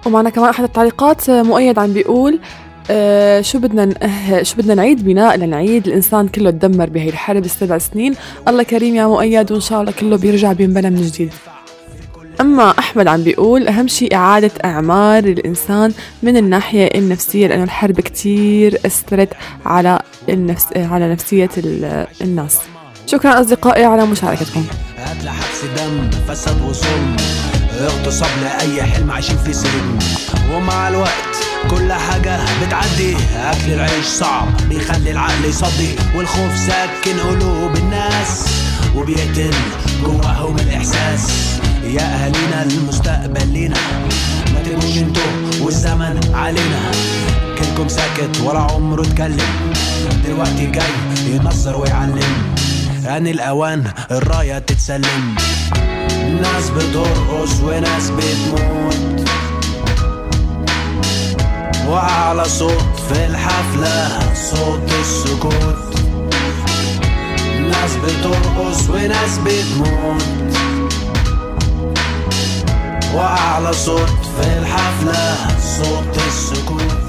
[0.06, 2.40] ومعنا كمان أحد التعليقات مؤيد عم بيقول
[2.90, 7.78] آه شو بدنا نأه شو بدنا نعيد بناء لنعيد الإنسان كله تدمر بهي الحرب السبع
[7.78, 8.14] سنين.
[8.48, 11.30] الله كريم يا مؤيد وإن شاء الله كله بيرجع بينبنى من جديد.
[12.40, 18.80] أما أحمد عم بيقول أهم شيء إعادة أعمار الإنسان من الناحية النفسية لأنه الحرب كتير
[18.86, 19.28] أثرت
[19.66, 21.50] على النفس على نفسية
[22.20, 22.58] الناس.
[23.06, 24.64] شكرا أصدقائي على مشاركتكم.
[24.98, 26.56] هات لحبس دم فساد
[28.82, 29.98] حلم عايشين في سجن
[30.54, 31.36] ومع الوقت
[31.70, 33.16] كل حاجة بتعدي.
[33.36, 35.96] أكل العيش صعب بيخلي العقل يصدي.
[36.14, 38.48] والخوف ساكن قلوب الناس
[38.96, 39.54] وبيقتل
[40.04, 41.30] جواهم الإحساس.
[41.84, 43.76] يا أهالينا المستقبل لينا
[44.54, 45.22] ما تبقوش أنتوا
[45.60, 46.90] والزمن علينا.
[47.58, 49.72] كلكم ساكت ولا عمره اتكلم.
[50.26, 50.84] دلوقتي جاي
[51.26, 52.22] ينصر ويعلم.
[53.08, 55.34] آن الأوان الراية تتسلم.
[56.42, 59.15] ناس بترقص وناس بتموت.
[61.88, 65.98] وأعلى صوت في الحفلة صوت السكوت.
[67.60, 70.22] ناس بترقص وناس بتموت.
[73.14, 77.05] وأعلى صوت في الحفلة صوت السكوت.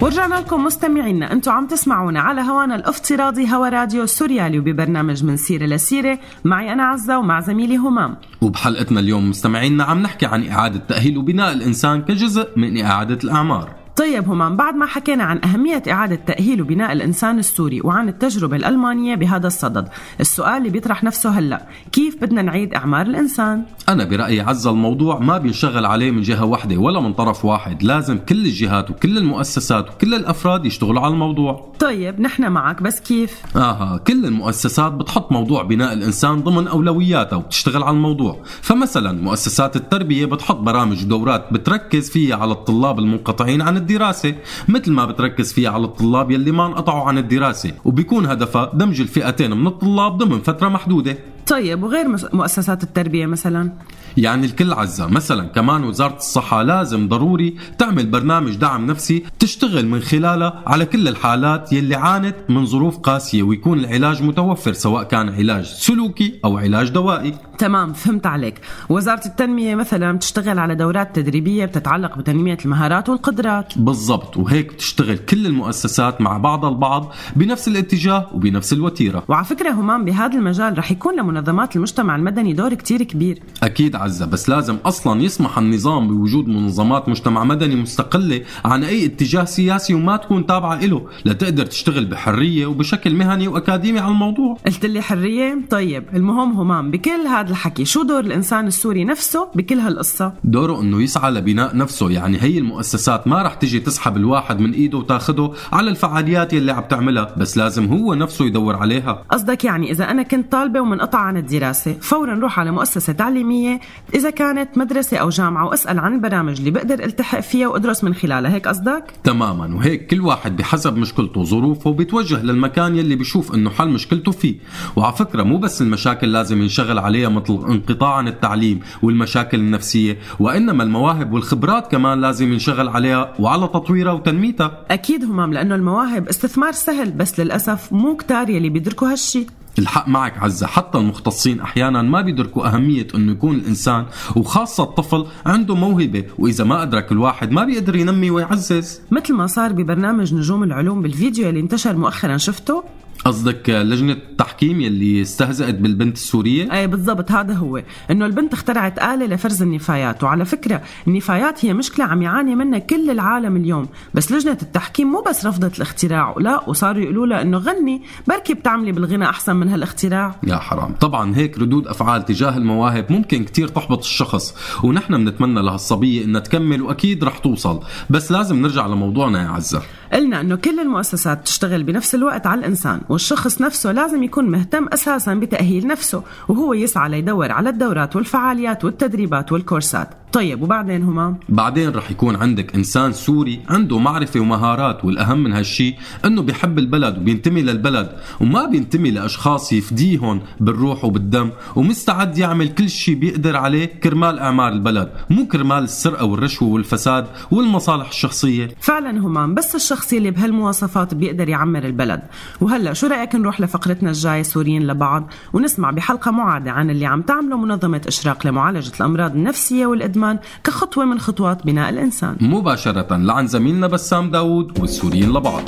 [0.00, 5.66] ورجعنا لكم مستمعينا أنتم عم تسمعونا على هوانا الافتراضي هوا راديو سوريالي وببرنامج من سيرة
[5.66, 6.18] لسيرة.
[6.44, 8.16] معي أنا عزة ومع زميلي همام.
[8.40, 13.79] وبحلقتنا اليوم مستمعينا عم نحكي عن إعادة تأهيل وبناء الإنسان كجزء من إعادة الأعمار.
[13.96, 19.14] طيب همام بعد ما حكينا عن أهمية إعادة تأهيل وبناء الإنسان السوري وعن التجربة الألمانية
[19.14, 19.88] بهذا الصدد
[20.20, 25.38] السؤال اللي بيطرح نفسه هلأ كيف بدنا نعيد إعمار الإنسان؟ أنا برأيي عز الموضوع ما
[25.38, 30.14] بينشغل عليه من جهة واحدة ولا من طرف واحد لازم كل الجهات وكل المؤسسات وكل
[30.14, 35.92] الأفراد يشتغلوا على الموضوع طيب نحن معك بس كيف؟ آها كل المؤسسات بتحط موضوع بناء
[35.92, 42.52] الإنسان ضمن أولوياتها وبتشتغل على الموضوع فمثلا مؤسسات التربية بتحط برامج ودورات بتركز فيها على
[42.52, 44.34] الطلاب المنقطعين عن الدراسة
[44.68, 47.72] مثل ما بتركز فيها على الطلاب يلي ما انقطعوا عن الدراسة.
[47.84, 51.16] وبيكون هدفها دمج الفئتين من الطلاب ضمن فترة محدودة.
[51.46, 53.72] طيب وغير مؤسسات التربية مثلا؟
[54.16, 55.06] يعني الكل عزة.
[55.06, 61.08] مثلا كمان وزارة الصحة لازم ضروري تعمل برنامج دعم نفسي تشتغل من خلاله على كل
[61.08, 66.88] الحالات يلي عانت من ظروف قاسية ويكون العلاج متوفر سواء كان علاج سلوكي أو علاج
[66.88, 67.34] دوائي.
[67.58, 68.60] تمام فهمت عليك.
[68.88, 73.78] وزارة التنمية مثلا بتشتغل على دورات تدريبية بتتعلق بتنمية المهارات والقدرات.
[73.78, 79.24] بالضبط وهيك بتشتغل كل المؤسسات مع بعضها البعض بنفس الاتجاه وبنفس الوتيرة.
[79.28, 83.38] وعلى فكرة همام بهذا المجال رح يكون لمنظمات المجتمع المدني دور كتير كبير.
[83.62, 89.44] أكيد عزة بس لازم أصلا يسمح النظام بوجود منظمات مجتمع مدني مستقلة عن أي اتجاه
[89.44, 91.06] سياسي وما تكون تابعة له.
[91.24, 94.56] لتقدر تشتغل بحرية وبشكل مهني وأكاديمي على الموضوع.
[94.66, 99.78] قلت لي حرية؟ طيب المهم همام بكل هذا الحكي شو دور الإنسان السوري نفسه بكل
[99.78, 102.10] هالقصة؟ دوره أنه يسعى لبناء نفسه.
[102.10, 106.82] يعني هي المؤسسات ما رح تجي تسحب الواحد من إيده وتاخده على الفعاليات يلي عم
[106.82, 107.34] تعملها.
[107.36, 109.24] بس لازم هو نفسه يدور عليها.
[109.30, 113.80] قصدك يعني إذا أنا كنت طالبة ومنقطع عن الدراسة فورا روح على مؤسسة تعليمية
[114.14, 118.54] إذا كانت مدرسة أو جامعة وأسأل عن البرامج اللي بقدر ألتحق فيها وأدرس من خلالها
[118.54, 119.76] هيك قصدك؟ تماما.
[119.76, 124.54] وهيك كل واحد بحسب مشكلته وظروفه بيتوجه للمكان يلي بيشوف إنه حل مشكلته فيه.
[124.96, 130.82] وعلى فكرة مو بس المشاكل لازم ينشغل عليها مثل انقطاع عن التعليم والمشاكل النفسية وإنما
[130.82, 134.84] المواهب والخبرات كمان لازم ينشغل عليها وعلى تطويرها وتنميتها.
[134.90, 139.46] أكيد همام لأنه المواهب استثمار سهل بس للأسف مو كتار يلي بيدركوا هالشي.
[139.78, 140.66] الحق معك عزة.
[140.66, 144.06] حتى المختصين أحيانا ما بيدركوا أهمية أنه يكون الإنسان
[144.36, 149.00] وخاصة الطفل عنده موهبة وإذا ما أدرك الواحد ما بيقدر ينمي ويعزز.
[149.10, 152.84] مثل ما صار ببرنامج نجوم العلوم بالفيديو اللي انتشر مؤخرا شفته؟
[153.24, 159.26] قصدك لجنة التحكيم يلي استهزأت بالبنت السورية؟ اي بالضبط هذا هو، إنه البنت اخترعت آلة
[159.26, 164.58] لفرز النفايات، وعلى فكرة النفايات هي مشكلة عم يعاني منها كل العالم اليوم، بس لجنة
[164.62, 169.56] التحكيم مو بس رفضت الاختراع، لا وصاروا يقولوا لها إنه غني، بركي بتعملي بالغنى أحسن
[169.56, 170.40] من هالاختراع.
[170.46, 174.54] يا حرام، طبعا هيك ردود أفعال تجاه المواهب ممكن كتير تحبط الشخص،
[174.84, 179.82] ونحن بنتمنى لهالصبية إنها تكمل وأكيد رح توصل، بس لازم نرجع لموضوعنا يا عزة.
[180.12, 185.34] قلنا إنه كل المؤسسات تشتغل بنفس الوقت على الإنسان والشخص نفسه لازم يكون مهتم أساسا
[185.34, 190.08] بتأهيل نفسه وهو يسعى ليدور على الدورات والفعاليات والتدريبات والكورسات.
[190.32, 195.94] طيب وبعدين همام بعدين رح يكون عندك إنسان سوري عنده معرفة ومهارات والأهم من هالشي
[196.24, 198.08] إنه بيحب البلد وبينتمي للبلد
[198.40, 205.12] وما بينتمي لأشخاص يفديهم بالروح وبالدم ومستعد يعمل كل شيء بيقدر عليه كرمال أعمار البلد
[205.30, 208.68] مو كرمال السرقة والرشوة والفساد والمصالح الشخصية.
[208.80, 212.22] فعلا همام بس الشخص اللي بهالمواصفات بيقدر يعمر البلد.
[212.60, 217.56] وهلا شو رأيك نروح لفقرتنا الجاية سوريين لبعض ونسمع بحلقة معادة عن اللي عم تعمله
[217.56, 222.36] منظمة إشراق لمعالجة الأمراض النفسية والإدمان كخطوة من خطوات بناء الإنسان.
[222.40, 225.62] مباشرة لعن زميلنا بسام داوود والسوريين لبعض.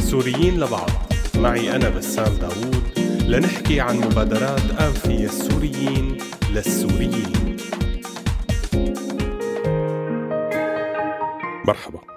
[0.00, 0.90] سوريين لبعض.
[1.36, 2.82] معي أنا بسام داوود
[3.28, 6.18] لنحكي عن مبادرات أنفية السوريين
[6.54, 7.56] للسوريين.
[11.66, 12.09] مرحبا.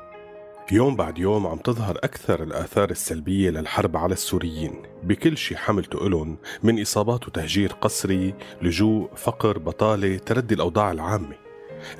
[0.72, 4.82] يوم بعد يوم عم تظهر أكثر الآثار السلبية للحرب على السوريين.
[5.04, 11.36] بكل شي حملته إلهم من إصابات وتهجير قسري لجوء فقر بطالة تردي الأوضاع العامة.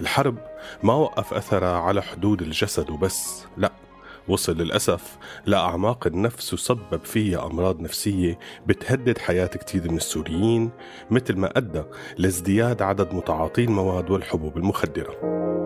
[0.02, 0.38] الحرب
[0.84, 3.72] ما وقف أثرها على حدود الجسد وبس لا
[4.28, 10.70] وصل للأسف لأعماق النفس وسبب فيها أمراض نفسية بتهدد حياة كتير من السوريين
[11.12, 11.84] مثل ما أدى
[12.18, 15.63] لازدياد عدد متعاطي المواد والحبوب المخدرة.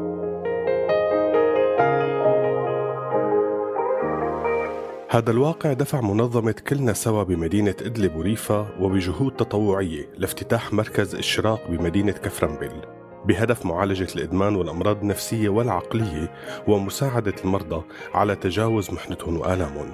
[5.10, 12.12] هذا الواقع دفع منظمة كلنا سوا بمدينة إدلب وريفا وبجهود تطوعية لافتتاح مركز إشراق بمدينة
[12.12, 12.82] كفرنبل
[13.26, 16.34] بهدف معالجة الإدمان والأمراض النفسية والعقلية
[16.68, 17.84] ومساعدة المرضى
[18.14, 19.94] على تجاوز محنتهم وآلامهم.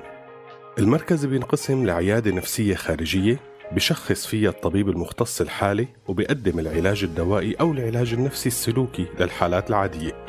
[0.80, 3.40] المركز بينقسم لعيادة نفسية خارجية
[3.72, 10.23] بشخص فيها الطبيب المختص الحالة وبيقدم العلاج الدوائي أو العلاج النفسي السلوكي للحالات العادية.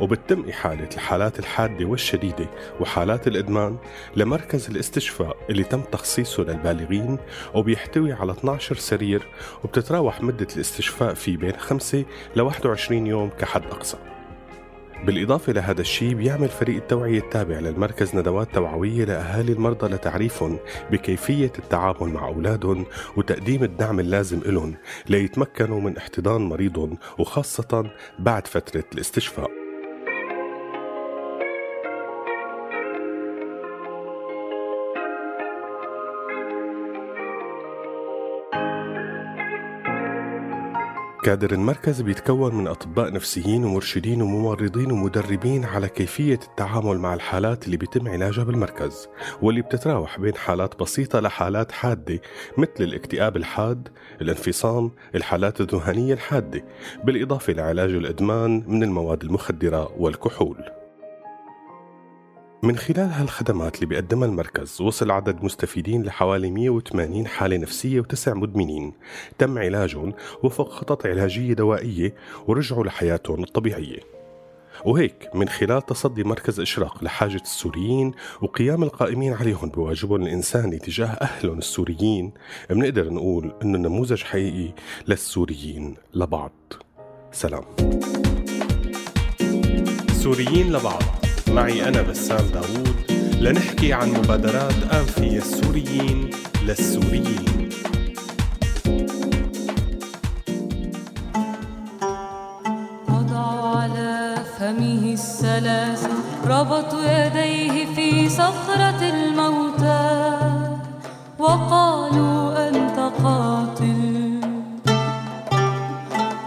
[0.00, 2.46] وبتم إحالة الحالات الحادة والشديدة
[2.80, 3.76] وحالات الإدمان
[4.16, 7.18] لمركز الاستشفاء اللي تم تخصيصه للبالغين
[7.54, 9.26] وبيحتوي على 12 سرير
[9.64, 12.04] وبتتراوح مدة الاستشفاء فيه بين 5
[12.36, 13.96] ل 21 يوم كحد أقصى.
[15.04, 20.58] بالإضافة لهذا الشيء بيعمل فريق التوعية التابع للمركز ندوات توعوية لأهالي المرضى لتعريفهم
[20.90, 24.74] بكيفية التعامل مع أولادهم وتقديم الدعم اللازم لهم
[25.08, 29.65] ليتمكنوا من احتضان مريضهم وخاصة بعد فترة الاستشفاء.
[41.26, 47.76] كادر المركز بيتكون من أطباء نفسيين ومرشدين وممرضين ومدربين على كيفية التعامل مع الحالات اللي
[47.76, 49.08] بيتم علاجها بالمركز
[49.42, 52.20] واللي بتتراوح بين حالات بسيطة لحالات حادة
[52.58, 53.88] مثل الاكتئاب الحاد،
[54.20, 56.64] الانفصام، الحالات الذهنية الحادة
[57.04, 60.85] بالإضافة لعلاج الإدمان من المواد المخدرة والكحول.
[62.62, 68.92] من خلال هالخدمات اللي بيقدمها المركز وصل عدد مستفيدين لحوالي 180 حالة نفسية وتسع مدمنين.
[69.38, 72.14] تم علاجهم وفق خطط علاجية دوائية
[72.46, 74.00] ورجعوا لحياتهم الطبيعية.
[74.84, 81.58] وهيك من خلال تصدي مركز إشراق لحاجة السوريين وقيام القائمين عليهم بواجبهم الإنساني تجاه أهلهم
[81.58, 82.32] السوريين
[82.70, 84.72] بنقدر نقول إنه نموذج حقيقي
[85.08, 86.52] للسوريين لبعض.
[87.32, 87.64] سلام.
[90.12, 91.25] سوريين لبعض.
[91.48, 92.96] معي أنا بسام داوود؟
[93.40, 96.30] لنحكي عن مبادرات أنفية السوريين
[96.62, 97.68] للسوريين.
[103.08, 106.10] وضعوا على فمه السلاسل
[106.46, 110.36] ربطوا يديه في صخرة الموتى
[111.38, 113.75] وقالوا أنت قاتل.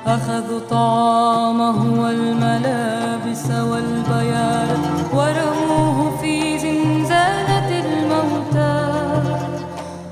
[0.09, 4.77] أخذوا طعامه والملابس والبيار
[5.13, 8.93] ورموه في زنزانة الموتى.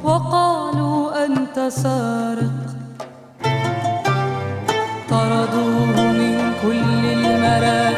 [0.03, 2.57] وقالوا أنت سارق.
[5.09, 7.96] طردوه من كل المرافق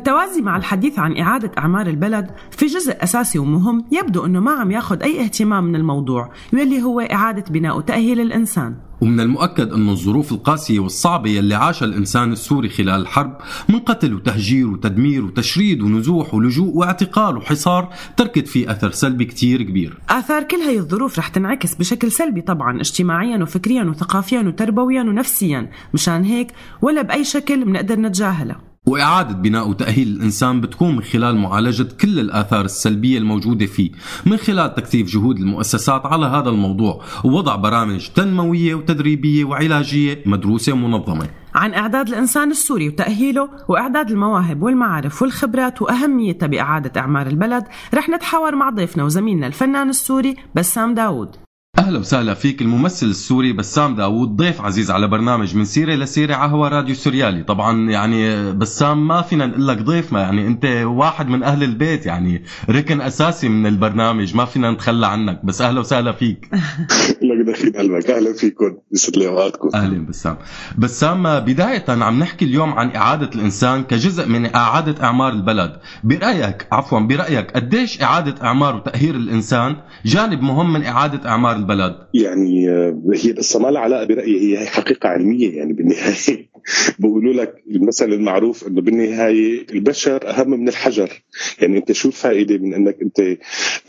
[0.00, 4.70] بالتوازي مع الحديث عن إعادة أعمار البلد في جزء أساسي ومهم يبدو أنه ما عم
[4.70, 8.74] ياخد أي اهتمام من الموضوع واللي هو إعادة بناء وتأهيل الإنسان.
[9.00, 13.36] ومن المؤكد أن الظروف القاسية والصعبة يلي عاشها الإنسان السوري خلال الحرب
[13.68, 19.98] من قتل وتهجير وتدمير وتشريد ونزوح ولجوء واعتقال وحصار تركت فيه أثر سلبي كتير كبير.
[20.10, 26.24] آثار كل هاي الظروف رح تنعكس بشكل سلبي طبعا اجتماعيا وفكريا وثقافيا وتربويا ونفسيا مشان
[26.24, 28.69] هيك ولا بأي شكل بنقدر نتجاهلها.
[28.90, 33.90] وإعادة بناء وتأهيل الإنسان بتكون من خلال معالجة كل الآثار السلبية الموجودة فيه
[34.26, 41.28] من خلال تكثيف جهود المؤسسات على هذا الموضوع ووضع برامج تنموية وتدريبية وعلاجية مدروسة ومنظمة.
[41.54, 47.64] عن إعداد الإنسان السوري وتأهيله وإعداد المواهب والمعارف والخبرات وأهميتها بإعادة أعمار البلد
[47.94, 51.49] رح نتحاور مع ضيفنا وزميلنا الفنان السوري بسام داوود.
[51.80, 56.52] أهلا وسهلا فيك الممثل السوري بسام داوود ضيف عزيز على برنامج من سيرة لسيره على
[56.52, 57.42] هوا راديو سوريالي.
[57.42, 62.06] طبعا يعني بسام ما فينا نقول لك ضيف ما يعني أنت واحد من أهل البيت
[62.06, 65.44] يعني ركن أساسي من البرنامج ما فينا نتخلى عنك.
[65.44, 66.48] بس أهلا وسهلا فيك.
[67.28, 68.10] لك دخيل قلبك.
[68.10, 69.68] أهلا فيكم يسعد لي أوقاتكم.
[69.74, 70.36] أهلا بسام.
[70.78, 75.72] بسام بداية عم نحكي اليوم عن إعادة الإنسان كجزء من إعادة أعمار البلد.
[76.04, 81.69] برأيك عفوا برأيك قديش إعادة أعمار وتاهيل الإنسان؟ جانب مهم من إعادة أعمار البلد.
[82.14, 86.50] يعني آه، هي قصه ما لها علاقة برأيي هي حقيقة علمية يعني بالنهاية.
[86.98, 91.22] بقولوا لك المثل المعروف إنه بالنهاية البشر أهم من الحجر.
[91.60, 93.38] يعني أنت شو الفائدة من إنك أنت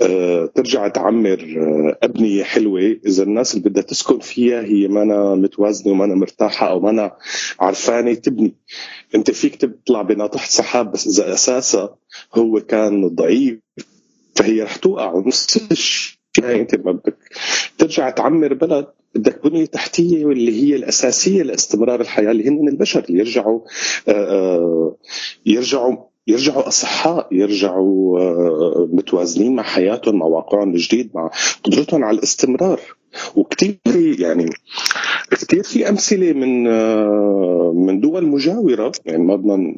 [0.01, 5.93] آه، ترجع تعمر آه، أبنية حلوة؟ إذا الناس اللي بدها تسكن فيها هي مانا متوازنة
[5.93, 7.11] ومانا مرتاحة أو مانا
[7.59, 8.55] عرفانة تبني.
[9.15, 11.97] أنت فيك تطلع بناطحه سحاب بس إذا أساسها
[12.33, 13.59] هو كان ضعيف
[14.35, 15.45] فهي رح توقع ونفس
[16.39, 17.17] يعني أنت ما بدك
[17.77, 23.05] ترجع تعمر بلد بدك بنية تحتية واللي هي الأساسية لاستمرار الحياة اللي هن البشر.
[23.09, 23.61] اللي يرجعوا
[24.07, 24.97] آه، آه،
[25.45, 31.31] يرجعوا يرجعوا أصحاء يرجعوا آه، متوازنين مع حياتهم مع واقعهم الجديد مع
[31.63, 32.79] قدرتهم على الاستمرار.
[33.35, 33.79] وكثير
[34.19, 34.49] يعني
[35.31, 39.73] كثير في أمثلة من آه، من دول مجاورة يعني ما بدنا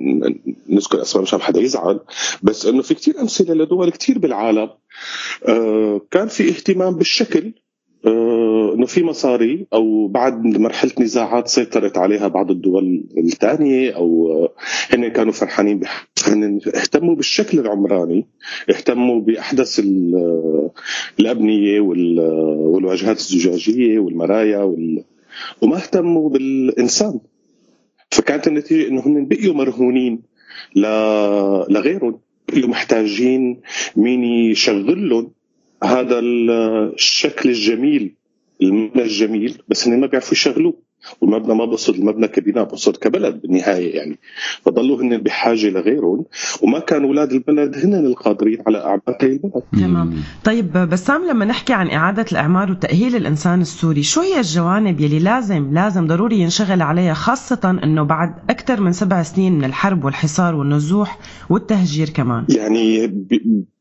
[0.70, 2.00] نذكر أسماء مشان حدا يزعل
[2.44, 4.70] بس إنه في كثير أمثلة لدول كثير بالعالم
[5.48, 7.54] آه، كان في اهتمام بالشكل
[8.06, 14.50] إنه في مصاري أو بعد مرحلة نزاعات سيطرت عليها بعض الدول الثانية أو آه،
[14.96, 16.08] هن كانوا فرحانين بح-
[16.76, 18.28] اهتموا بالشكل العمراني
[18.70, 20.72] اهتموا بأحدث آه،
[21.20, 25.04] الأبنية وال- آه، والواجهات الزجاجية والمرايا وال...
[25.62, 27.20] وما اهتموا بالإنسان.
[28.12, 30.22] فكانت النتيجة إنه هن بقيوا مرهونين
[30.76, 30.82] ل...
[31.74, 33.62] لغيرهم بقيوا محتاجين
[33.96, 35.32] مين يشغل لهم
[35.84, 38.16] هذا الشكل الجميل
[38.62, 40.94] المبنى الجميل بس هن ما بيعرفوا يشغلوه.
[41.22, 44.20] والمبنى ما بقصد المبنى كبناء بقصد كبلد بالنهاية يعني.
[44.66, 46.26] فضلوا هن بحاجة لغيرهم
[46.62, 49.64] وما كان أولاد البلد هن القادرين على اعمال هي البلد.
[49.72, 50.14] تمام.
[50.44, 55.74] طيب بسام لما نحكي عن إعادة الإعمار وتأهيل الإنسان السوري شو هي الجوانب يلي لازم
[55.74, 61.20] لازم ضروري ينشغل عليها خاصة أنه بعد أكثر من سبع سنين من الحرب والحصار والنزوح
[61.50, 63.08] والتهجير كمان؟ يعني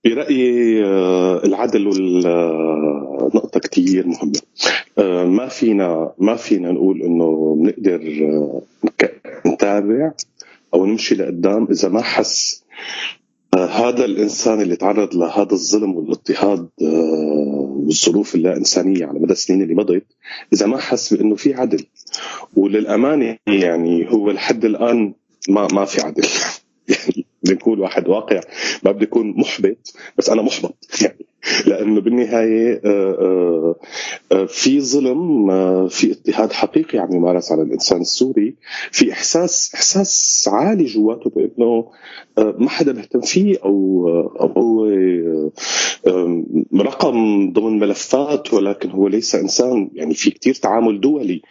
[0.04, 1.88] ب- برأيي آه، العدل
[3.34, 4.40] نقطة كتير مهمة.
[4.98, 8.62] آه، ما فينا ما فينا نقول إنه بنقدر آه،
[9.46, 10.12] نتابع
[10.74, 12.62] أو نمشي لقدام إذا ما حس
[13.54, 20.04] هذا الإنسان اللي تعرض لهذا الظلم والاضطهاد والظروف اللا انسانيه على مدى السنين اللي مضت
[20.52, 21.86] إذا ما حس بإنه في عدل.
[22.56, 25.14] وللأمانة يعني هو لحد الآن
[25.48, 26.22] ما ما في عدل.
[27.44, 28.40] بدي واحد واقع
[28.82, 30.76] ما بدي أكون محبط بس أنا محبط.
[31.02, 31.26] يعني
[31.66, 33.76] لأنه بالنهاية آه، آه،
[34.32, 35.48] آه، في ظلم
[35.88, 38.54] في اضطهاد حقيقي عم يمارس على الإنسان السوري
[38.90, 41.86] في إحساس إحساس عالي جواته بانه
[42.58, 44.08] ما حدا بيهتم فيه أو
[44.40, 44.82] أو هو
[46.76, 49.90] رقم ضمن ملفات ولكن هو ليس إنسان.
[49.94, 51.42] يعني في كتير تعامل دولي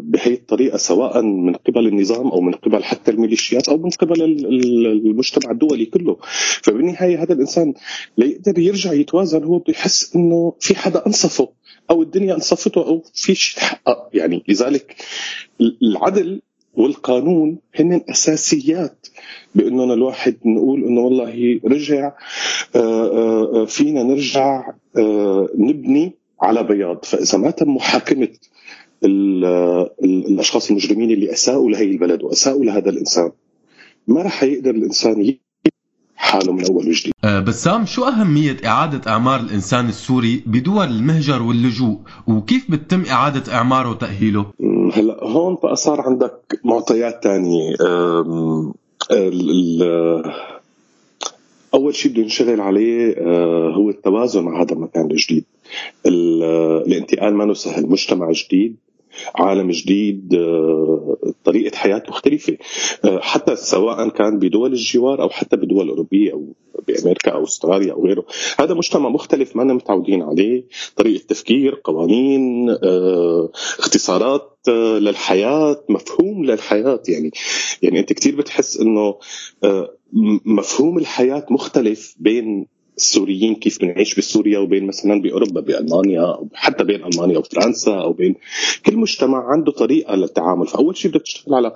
[0.00, 4.46] بهي الطريقة سواء من قبل النظام أو من قبل حتى الميليشيات أو من قبل ال-
[4.46, 6.16] ال- المجتمع الدولي كله.
[6.62, 7.74] فبالنهاية هذا الإنسان
[8.18, 11.48] ليقدر يرجع يتوازن هو بده يحس إنه في حدا أنصفه
[11.90, 14.96] أو الدنيا أنصفته أو في شيء تحقق يعني لذلك
[15.82, 16.42] العدل
[16.74, 19.06] والقانون هن اساسيات
[19.54, 22.12] بإنه الواحد نقول إنه والله رجع
[22.76, 24.70] آه، آه، آه، فينا نرجع
[25.54, 27.04] نبني على بياض.
[27.04, 28.28] فإذا ما تم محاكمة
[29.04, 29.44] ال-
[30.04, 33.30] ال- الأشخاص المجرمين اللي أساءوا لهي البلد وأساءوا لهذا الإنسان
[34.08, 35.20] ما راح يقدر الإنسان
[36.26, 37.12] حاله من أول وجديد.
[37.24, 43.90] آه، بسام شو أهمية إعادة إعمار الإنسان السوري بدول المهجر واللجوء؟ وكيف بتتم إعادة إعماره
[43.90, 47.26] وتأهيله؟ مم، هلا هون بقى صار عندك معطيات
[49.10, 50.32] ال-
[51.74, 55.44] أول شيء بده ينشغل عليه آه، هو التوازن مع هذا المكان الجديد.
[56.06, 56.42] ال-
[56.86, 58.76] الانتقال ما سهل مجتمع جديد.
[59.34, 62.56] عالم جديد آه، طريقة حياة مختلفة.
[63.04, 66.54] آه، حتى سواء كان بدول الجوار أو حتى بدول أوروبية أو
[66.88, 68.24] بأمريكا أو أستراليا أو غيره.
[68.58, 70.64] هذا مجتمع مختلف ما متعودين عليه.
[70.96, 77.02] طريقة تفكير قوانين آه، اختصارات للحياة مفهوم للحياة.
[77.08, 77.30] يعني
[77.82, 79.14] يعني أنت كتير بتحس أنه
[80.44, 82.66] مفهوم الحياة مختلف بين
[82.96, 88.34] السوريين كيف بنعيش بسوريا وبين مثلا بأوروبا بألمانيا أو حتى بين ألمانيا وفرنسا أو بين
[88.86, 90.66] كل مجتمع عنده طريقة للتعامل.
[90.66, 91.72] فأول شيء بدك تشتغل على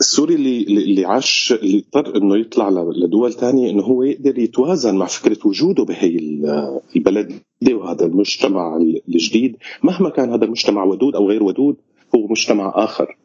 [0.00, 2.68] السوري اللي اللي عاش اللي اضطر إنه يطلع
[3.04, 7.32] لدول ثانية إنه هو يقدر يتوازن مع فكرة وجوده بهي ال- البلد
[7.72, 8.76] وهذا المجتمع
[9.08, 9.56] الجديد.
[9.82, 11.76] مهما كان هذا المجتمع ودود أو غير ودود
[12.14, 13.16] هو مجتمع آخر.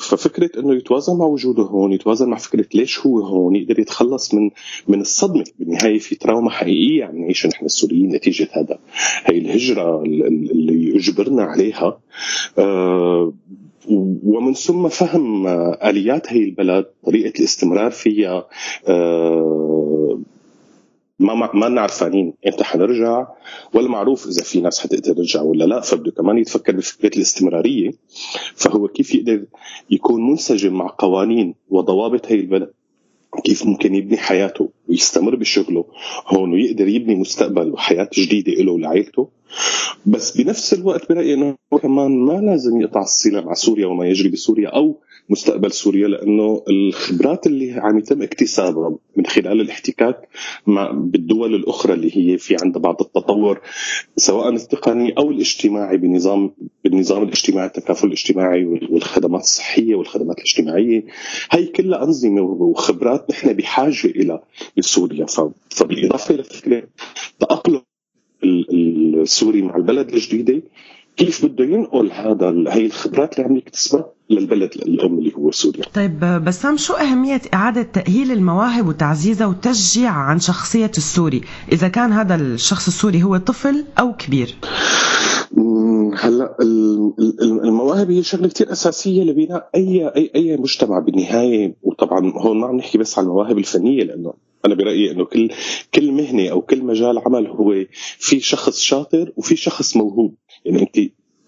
[0.00, 4.50] ففكرة إنه يتوازن مع وجوده هون يتوازن مع فكرة ليش هو هون يقدر يتخلص من
[4.88, 5.44] من الصدمة.
[5.58, 8.78] بالنهاية في تراوما حقيقية عم نعيشها نحن السوريين نتيجة هذا.
[9.24, 12.00] هي الهجرة ال- ال- اللي أجبرنا عليها.
[12.58, 13.32] آه،
[14.24, 18.46] ومن ثم فهم آه، آليات هي البلد طريقة الاستمرار فيها.
[18.88, 20.19] آه،
[21.20, 23.26] ما ما عرفانين إمتى حنرجع
[23.74, 25.80] ولا معروف إذا في ناس حتقدر ترجع ولا لا.
[25.80, 27.90] فبده كمان يتفكر بفكرة الاستمرارية
[28.54, 29.44] فهو كيف يقدر
[29.90, 32.70] يكون منسجم مع قوانين وضوابط هي البلد؟
[33.44, 35.84] كيف ممكن يبني حياته ويستمر بشغله
[36.26, 39.28] هون ويقدر يبني مستقبل وحياة جديدة له ولعائلته؟
[40.06, 44.68] بس بنفس الوقت برأيي هو كمان ما لازم يقطع الصلة مع سوريا وما يجري بسوريا
[44.68, 44.96] أو
[45.30, 50.28] مستقبل سوريا لأنه الخبرات اللي عم يتم اكتسابها من خلال الاحتكاك
[50.66, 53.60] مع بالدول الأخرى اللي هي في عندها بعض التطور
[54.16, 56.50] سواء التقني أو الاجتماعي بنظام
[56.84, 61.04] بالنظام الاجتماعي التكافل الاجتماعي والخدمات الصحية والخدمات الاجتماعية.
[61.50, 64.40] هي كلها أنظمة وخبرات نحن بحاجة إلى
[64.76, 66.82] بسوريا ف- فبالإضافة لفكره
[67.40, 67.82] تأقلم
[68.44, 70.62] ال- السوري مع البلد الجديدة
[71.20, 76.20] كيف بده ينقل هذا هي الخبرات اللي عم يكتسبها للبلد الأم اللي هو سوريا؟ طيب
[76.44, 81.40] بسام شو أهمية إعادة تأهيل المواهب وتعزيزها وتشجيع عن شخصية السوري؟
[81.72, 84.54] إذا كان هذا الشخص السوري هو طفل أو كبير؟
[86.18, 91.76] هلأ ال- ال- المواهب هي شغلة كثير أساسية لبناء اي اي أي مجتمع بالنهاية.
[91.82, 94.32] وطبعا هون ما عم نحكي بس عن المواهب الفنية لأنه
[94.66, 95.50] أنا برأيي إنه كل
[95.94, 97.74] كل مهنة أو كل مجال عمل هو
[98.18, 100.34] في شخص شاطر وفي شخص موهوب.
[100.64, 100.98] يعني انت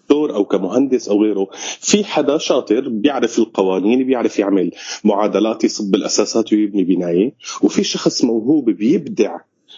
[0.03, 1.47] دكتور أو كمهندس أو غيره
[1.79, 4.71] في حدا شاطر بيعرف القوانين بيعرف يعمل
[5.03, 9.37] معادلات يصب الأساسات ويبني بناية وفي شخص موهوب بيبدع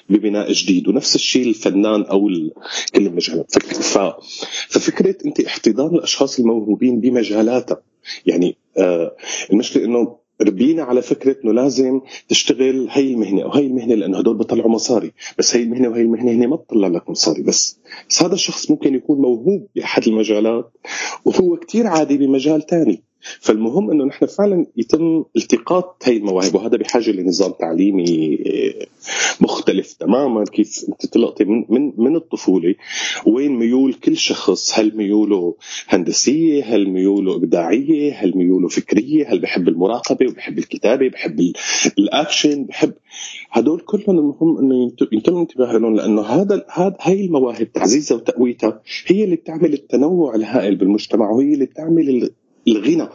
[0.10, 2.30] ببناء جديد ونفس الشيء الفنان أو
[2.96, 4.14] كل المجالات ف-
[4.70, 7.82] ففكرة أنت احتضان الأشخاص الموهوبين بمجالاتها
[8.26, 9.16] يعني آه
[9.52, 14.38] المشكلة إنه ربينا على فكرة إنه لازم تشتغل هي المهنة أو هي المهنة لأنه هدول
[14.38, 15.12] بيطلعوا مصاري.
[15.38, 17.80] بس هي المهنة وهي المهنة هي ما بتطلع لك مصاري بس.
[18.10, 20.72] بس هذا الشخص ممكن يكون موهوب بأحد المجالات
[21.26, 23.04] وهو كتير عادي بمجال تاني.
[23.40, 28.38] فالمهم إنه نحن فعلا يتم التقاط هي المواهب وهذا بحاجة لنظام تعليمي
[29.42, 32.76] مختلف تماما كيف أنت تلقطي من من من الطفولة
[33.28, 35.56] وين ميول كل شخص هل ميوله
[35.88, 41.54] هندسية هل ميوله إبداعية هل ميوله فكرية هل بحب المراقبة وبحب الكتابة بحب ال-
[42.00, 42.94] الأكشن بحب
[43.52, 44.20] هدول كلهم.
[44.20, 49.74] المهم إنه يتم الانتباه لهم لأنه هذا هذا هي المواهب تعزيزها وتقويتها هي اللي بتعمل
[49.74, 52.30] التنوع الهائل بالمجتمع وهي اللي بتعمل
[52.68, 53.08] الغنى.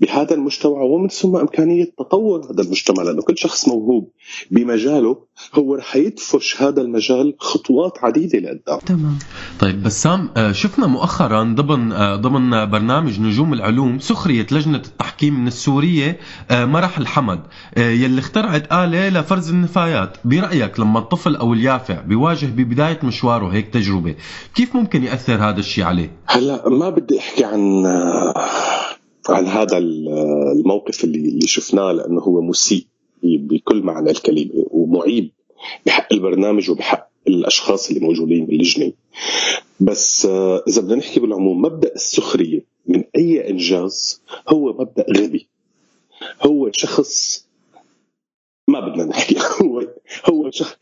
[0.00, 4.10] بهذا المجتمع ومن ثم إمكانية تطور هذا المجتمع لأنه كل شخص موهوب
[4.50, 5.16] بمجاله
[5.54, 8.78] هو رح يدفش هذا المجال خطوات عديدة لقدام.
[8.86, 9.18] تمام.
[9.60, 15.46] طيب بسام آه، شفنا مؤخرا ضمن آه، ضمن برنامج نجوم العلوم سخرية لجنة التحكيم من
[15.46, 16.18] السورية
[16.50, 17.40] آه، مرح الحمد
[17.76, 20.16] يلي اخترعت آلة لفرز النفايات.
[20.24, 24.14] برأيك لما الطفل أو اليافع بيواجه ببداية مشواره هيك تجربة
[24.54, 27.84] كيف ممكن يأثر هذا الشيء عليه؟ هلأ ما بدي أحكي عن
[29.30, 32.86] عن هذا الموقف اللي اللي شفناه لأنه هو مسيء
[33.22, 35.30] بكل معنى الكلمة ومعيب
[35.86, 38.92] بحق البرنامج وبحق الأشخاص اللي موجودين باللجنة.
[39.80, 45.48] بس آه، إذا بدنا نحكي بالعموم مبدأ السخرية من أي إنجاز هو مبدأ غبي.
[46.42, 47.46] هو شخص
[48.68, 49.86] ما بدنا نحكي هو
[50.30, 50.76] هو شخص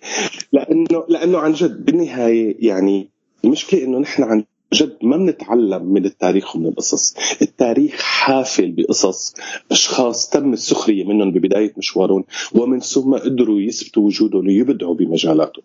[0.53, 3.11] لأنه لأنه عن جد بالنهاية يعني
[3.45, 7.15] المشكلة إنه نحن عن جد ما بنتعلم من التاريخ ومن القصص.
[7.43, 9.35] التاريخ حافل بقصص.
[9.71, 15.65] أشخاص تم السخرية منهم ببداية مشوارهم ومن ثم قدروا يثبتوا وجودهم ويبدعوا بمجالاتهم.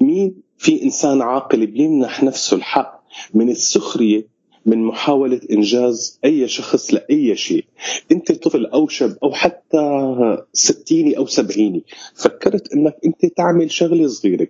[0.00, 3.02] مين في إنسان عاقل بيمنح نفسه الحق
[3.34, 4.26] من السخرية
[4.66, 7.64] من محاولة إنجاز أي شخص لأي شيء؟
[8.12, 10.06] أنت طفل أو شاب أو حتى
[10.52, 14.48] ستيني أو سبعيني فكرت أنك أنت تعمل شغلة صغيرة.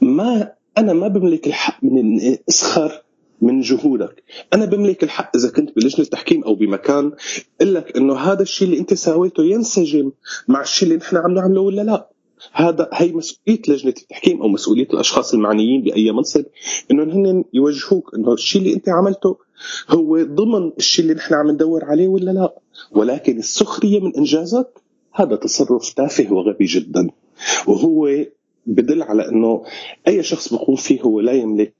[0.00, 3.02] ما أنا ما بملك الحق من اني أسخر
[3.40, 4.22] من جهودك
[4.54, 7.12] أنا بملك الحق إذا كنت بلجنة التحكيم أو بمكان
[7.60, 10.12] أقول لك إنه هذا الشيء اللي أنت سويته ينسجم
[10.48, 12.08] مع الشيء اللي نحن عم نعمله ولا لا.
[12.52, 16.44] هذا هي مسؤولية لجنة التحكيم أو مسؤولية الأشخاص المعنيين بأي منصب
[16.90, 19.36] انهم هن يوجهوك إنه الشيء اللي أنت عملته
[19.90, 22.54] هو ضمن الشيء اللي نحن عم ندور عليه ولا لا.
[22.92, 24.68] ولكن السخرية من إنجازك
[25.12, 27.10] هذا تصرف تافه وغبي جدا.
[27.66, 28.08] وهو
[28.66, 29.64] بدل على إنه
[30.08, 31.74] أي شخص بيقوم فيه هو لا يملك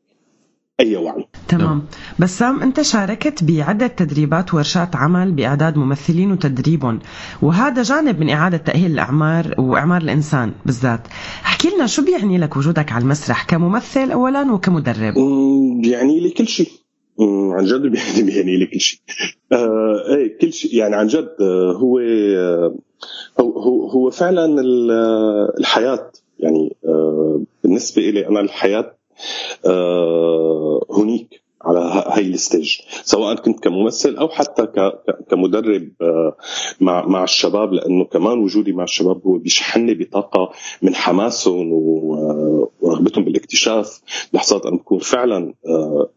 [0.80, 1.24] أي وعي.
[1.48, 1.82] تمام.
[2.18, 6.98] بسام أنت شاركت بعدة تدريبات وورشات عمل بأعداد ممثلين وتدريبهم
[7.42, 11.00] وهذا جانب من إعادة تأهيل الأعمار وإعمار الإنسان بالذات.
[11.44, 15.14] احكي لنا شو بيعني لك وجودك على المسرح كممثل اولا وكمدرب؟
[15.82, 16.68] بيعني لي كل شيء.
[17.56, 17.82] عن جد
[18.26, 19.00] بيعني لي كل شيء.
[19.52, 20.74] آه إيه كل شيء.
[20.74, 22.74] يعني عن جد آه، هو آه،
[23.40, 24.62] هو هو فعلا
[25.58, 28.96] الحياة يعني آه، بالنسبة لي أنا الحياة
[29.66, 34.66] آه، هنيك على هاي الستيج سواء كنت كممثل أو حتى
[35.30, 36.36] كمدرب آه،
[36.80, 40.52] مع مع الشباب لأنه كمان وجودي مع الشباب هو بيشحنني بطاقة
[40.82, 44.00] من حماسهم ورغبتهم بالاكتشاف.
[44.32, 46.10] لحظات أنا بكون فعلا آه،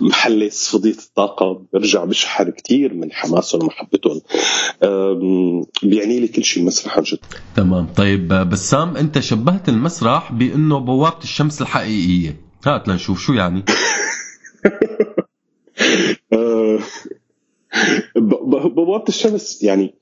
[0.00, 4.20] محلس فضيه الطاقة برجع بشحن كثير من حماسهم ومحبتهم.
[5.82, 7.18] بيعني لي كل شيء المسرح عن جد.
[7.56, 7.86] تمام.
[7.96, 12.36] طيب بسام أنت شبهت المسرح بأنه بوابة الشمس الحقيقية.
[12.66, 13.64] هات لنشوف شو يعني.
[16.32, 16.78] آه،
[18.16, 19.94] بوابة الشمس يعني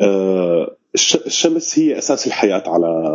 [0.00, 0.76] آه،
[1.26, 3.14] الشمس هي أساس الحياة على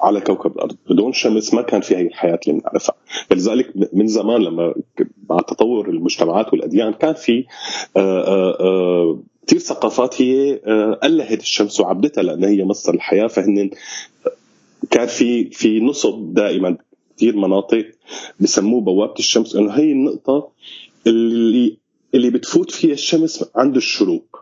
[0.00, 2.94] على كوكب الأرض، بدون شمس ما كان في هي الحياة اللي بنعرفها،
[3.30, 4.74] فلذلك من زمان لما
[5.30, 7.44] مع تطور المجتمعات والأديان كان في
[7.96, 10.60] آه، كثير ثقافات هي
[11.04, 13.26] ألهت الشمس وعبدتها لانها هي مصدر الحياة.
[13.26, 13.70] فهن
[14.90, 16.76] كان في في نصب دائما
[17.16, 17.86] كثير مناطق
[18.40, 20.50] بسموه بوابة الشمس إنه هي النقطة
[21.06, 21.78] اللي
[22.14, 24.40] اللي بتفوت فيها الشمس عند الشروق.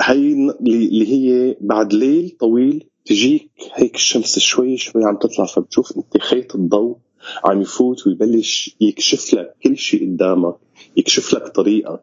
[0.00, 6.18] هي اللي هي بعد ليل طويل تجيك هيك الشمس شوي شوي عم تطلع فبتشوف أنت
[6.22, 6.96] خيط الضوء
[7.44, 10.54] عم يفوت ويبلش يكشف لك كل شيء قدامك
[10.96, 12.00] يكشف لك طريقك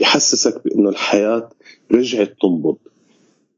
[0.00, 1.50] يحسسك بأنه الحياة
[1.92, 2.76] رجعت تنبض.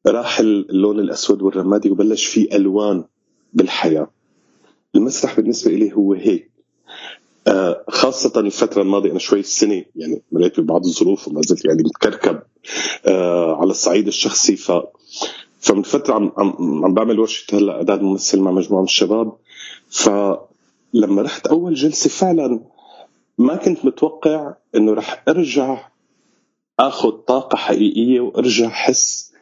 [0.07, 3.05] راح اللون الأسود والرمادي وبلش في ألوان
[3.53, 4.11] بالحياة.
[4.97, 6.51] المسرح بالنسبة لي هو هيك.
[7.49, 12.42] آه، خاصة الفترة الماضية أنا شوي السنة يعني مريت ببعض الظروف وما زلت يعني متكركب
[13.07, 14.57] آه، على الصعيد الشخصي.
[14.57, 14.72] ف
[15.61, 19.32] فمن فترة عم عم, عم بعمل ورشة هلأ إعداد ممثل مع مجموعة من الشباب.
[19.90, 22.61] فلما رحت أول جلسة فعلا
[23.38, 25.88] ما كنت متوقع إنه رح أرجع
[26.80, 29.32] آخذ طاقة حقيقية وأرجع أحس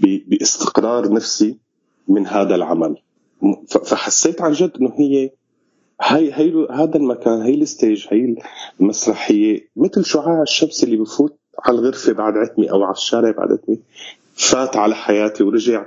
[0.00, 1.58] بإستقرار نفسي
[2.08, 2.96] من هذا العمل.
[3.84, 5.30] فحسيت عن جد إنه هي
[6.02, 8.36] هاي هي هذا المكان هي الستيج هي
[8.80, 13.78] المسرحيه مثل شعاع الشمس اللي بفوت على الغرفة بعد عتمي أو على الشارع بعد عتمي
[14.34, 15.86] فات على حياتي ورجع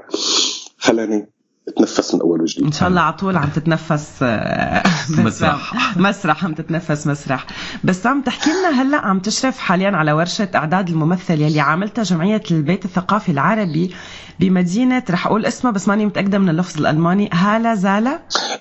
[0.77, 1.29] خلاني
[1.67, 2.65] اتنفس من أول وجديد.
[2.65, 4.83] إن شاء الله على طول عم تتنفس آه،
[5.25, 5.97] مسرح.
[5.97, 6.45] مسرح.
[6.45, 7.45] عم تتنفس مسرح.
[7.83, 12.43] بس عم تحكي لنا هلأ عم تشرف حاليا على ورشة أعداد الممثل يلي عاملتها جمعية
[12.51, 13.93] البيت الثقافي العربي
[14.39, 18.19] بمدينة رح أقول اسمها بس ماني متأكدة من اللفظ الألماني هالا زالا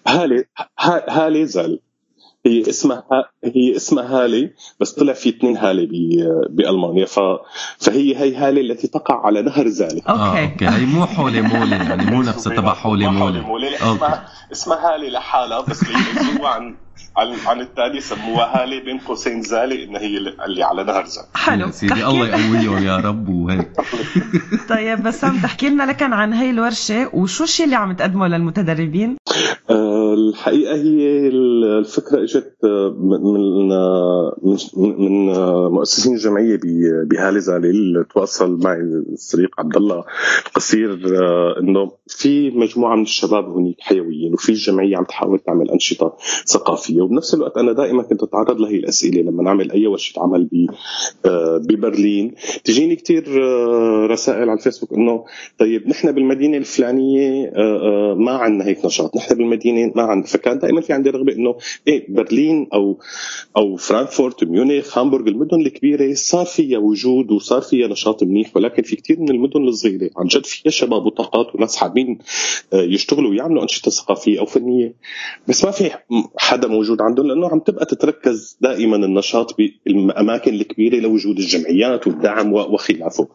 [0.09, 0.45] هالي
[1.11, 1.81] هالي زال.
[2.47, 3.05] هي اسمها
[3.45, 7.07] هي اسمها هالي بس طلع في اثنين هالي ب- بألمانيا.
[7.07, 7.21] ف...
[7.79, 10.03] فهي هي هالي التي تقع على نهر زالي.
[10.09, 10.69] آه Okay.
[10.69, 13.39] هي مو حولي مولي يعني مو نفسها تبع حولي مولي.
[13.41, 13.77] Okay.
[13.77, 16.75] اسمها اسمها هالي لحالها بس ليميزوها عن
[17.17, 20.17] عن عن الثاني سموها هالي بين قوسين زالي انها هي
[20.47, 21.27] اللي على نهر زالي.
[21.35, 21.71] حلو.
[21.71, 23.29] سيدي الله يقويهم يا رب.
[23.29, 23.71] وهيك
[24.69, 29.17] طيب بسام تحكي لنا لكن عن هي الورشة وشو الشيء اللي عم تقدمه للمتدربين؟
[29.71, 33.23] آه، الحقيقة هي الفكرة إجت آه، من
[34.99, 38.81] من آه، مؤسسين الجمعيه ب- بهالي زالي اللي تواصل معي
[39.13, 40.05] الصديق عبد الله
[40.47, 40.99] القصير
[41.61, 46.17] إنه في مجموعة من الشباب هناك حيويين وفي الجمعيه عم تحاول تعمل أنشطة
[46.47, 50.49] ثقافية وبنفس الوقت أنا دائما كنت أتعرض لهي الأسئلة لما نعمل أي ورشه عمل
[51.69, 52.35] ببرلين.
[52.65, 53.25] تجيني كثير
[54.11, 55.25] رسائل على الفيسبوك إنه
[55.59, 57.53] طيب نحن بالمدينة الفلانية
[58.15, 61.57] ما عندنا هيك نشاط نحن بالمدينة ما عندنا فكان دائما في عندي رغبة إنه
[61.89, 62.99] إيه برلين أو
[63.57, 68.97] أو فرانكفورت ميونخ هامبورغ المدن الكبيرة صار فيها وجود وصار فيها نشاط منيح ولكن في
[68.97, 72.19] كثير من المدن الصغيرة عن جد فيها شباب وطاقات وناس حابين
[72.73, 74.95] آه، يشتغلوا ويعملوا أنشطة ثقافية أو فنية.
[75.49, 75.91] بس ما في
[76.37, 79.57] حدا موجود عندهم لأنه عم تبقى تتركز دائما النشاط
[79.87, 83.29] بالأماكن الكبيرة لوجود الجمعيات والدعم وخلافه.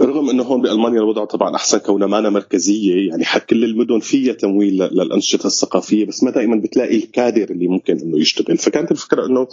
[0.00, 4.82] رغم إنه هون بألمانيا الوضع طبعا أحسن كونها مانا مركزية يعني كل المدن فيها تمويل
[4.94, 8.58] للأنشطة الثقافية بس ما دائما بتلاقي الكادر اللي ممكن إنه يشتغل.
[8.58, 9.48] فكانت الفكرة إنه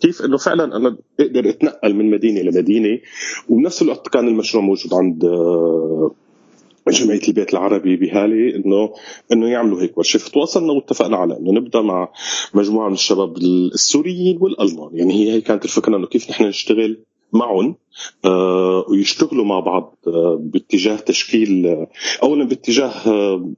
[0.00, 2.98] كيف إنه فعلا أنا أقدر أتنقل من مدينة لمدينه
[3.48, 6.14] وبنفس الوقت كان المشروع موجود عند آه،
[6.88, 8.94] جمعية البيت العربي بهالي إنه
[9.32, 12.08] إنه يعملوا هيك ورشه فتواصلنا واتفقنا على إنه نبدأ مع
[12.54, 14.90] مجموعة من الشباب السوريين والألمان.
[14.92, 16.98] يعني هي هي كانت الفكرة إنه كيف نحن نشتغل
[17.32, 17.76] معهم
[18.24, 21.86] آه ويشتغلوا مع بعض آه باتجاه تشكيل آه
[22.22, 23.50] اولا باتجاه آه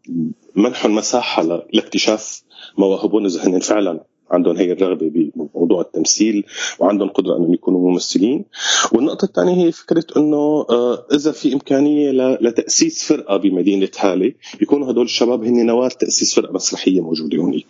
[0.56, 2.42] منحهم مساحه لاكتشاف
[2.78, 4.04] مواهبهم اذا فعلا
[4.34, 6.44] عندهم هي الرغبة بموضوع التمثيل
[6.78, 8.44] وعندهم قدرة إنهم يكونوا ممثلين.
[8.92, 12.10] والنقطة الثانية هي فكرة إنه آه، إذا في إمكانية
[12.40, 17.64] لتأسيس فرقة بمدينة هالي يكونوا هدول الشباب هن نواة تأسيس فرقة مسرحية موجودة هناك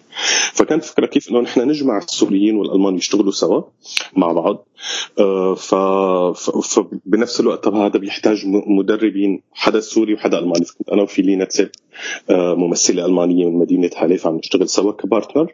[0.53, 3.63] فكانت فكرة كيف إنه نحن نجمع السوريين والألمان يشتغلوا سوا
[4.17, 4.67] مع بعض.
[5.19, 5.75] آه، ف...
[6.69, 10.65] فبنفس الوقت هذا بيحتاج مدربين حدا سوري وحدا ألماني.
[10.65, 11.71] فكنت أنا وفي لينا تسيب
[12.31, 15.53] آه، ممثلة ألمانية من مدينة هاليف عم نشتغل سوا كبارتنر.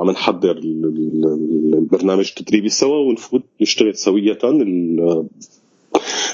[0.00, 4.38] عم نحضر ال- ال- البرنامج التدريبي سوا ونفوت نشتغل سوية.
[4.44, 5.26] ال-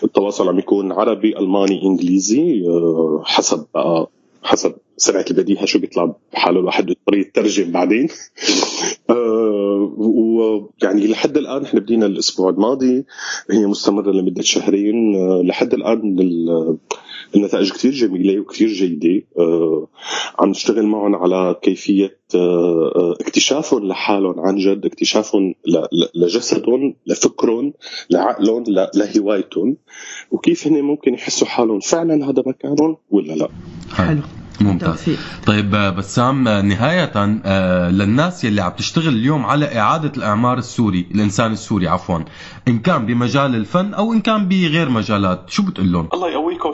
[0.05, 4.09] التواصل عم يكون عربي ألماني إنجليزي آه، حسب بقى
[4.43, 8.09] حسب سرعة البديهة شو بيطلع بحاله الواحد بيضطر يترجم بعدين.
[8.09, 9.02] آه،
[9.97, 13.05] ويعني لحد الآن إحنا بدينا الأسبوع الماضي
[13.51, 16.79] هي مستمرة لمدة شهرين آه، لحد الآن ال-
[17.37, 19.25] النتائج كثير جميلة وكثير جيدة.
[19.39, 19.89] آه،
[20.39, 25.55] عم نشتغل معهم على كيفية آه، آه، اكتشافهم لحالهم عن جد اكتشافهم
[26.15, 27.73] لجسدهم لفكرهم
[28.11, 29.77] لعقلهم لهوايتهم
[30.31, 33.49] وكيف هن ممكن يحسوا حالهم فعلا هذا مكانهم ولا لا.
[33.95, 34.21] حلو.
[34.65, 35.17] ممتاز.
[35.47, 41.07] طيب آه، بسام آه، نهاية آه، للناس يلي عم تشتغل اليوم على إعادة الإعمار السوري
[41.15, 42.19] الإنسان السوري عفوا.
[42.69, 46.73] إن كان بمجال الفن أو إن كان بغير مجالات شو بتقول لهم؟ الله يقويكم.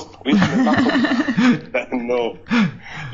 [1.75, 2.35] لأنه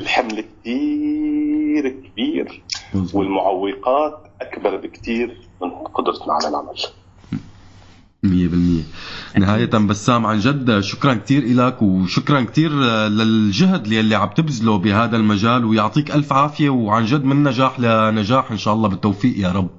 [0.01, 2.61] الحمل كثير كبير
[3.13, 6.77] والمعوقات أكبر بكثير من قدرتنا على العمل.
[8.23, 8.64] مية بالمية.
[9.39, 15.17] نهاية بسام عن جد شكرا كتير إلك وشكرا كتير آه، للجهد اللي عم تبذله بهذا
[15.17, 19.69] المجال ويعطيك ألف عافية وعن جد من نجاح لنجاح إن شاء الله بالتوفيق يا رب.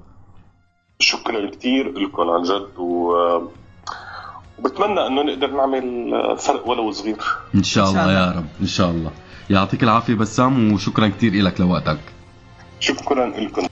[0.99, 3.13] شكرا كثير لكم عن جد و...
[4.59, 5.83] وبتمنى إنه نقدر نعمل
[6.37, 7.17] فرق ولو صغير.
[7.55, 9.11] إن شاء الله يا رب إن شاء الله.
[9.49, 11.99] يعطيك العافية بسام وشكرا كتير إلك لوقتك.
[12.79, 13.67] شكرا لكم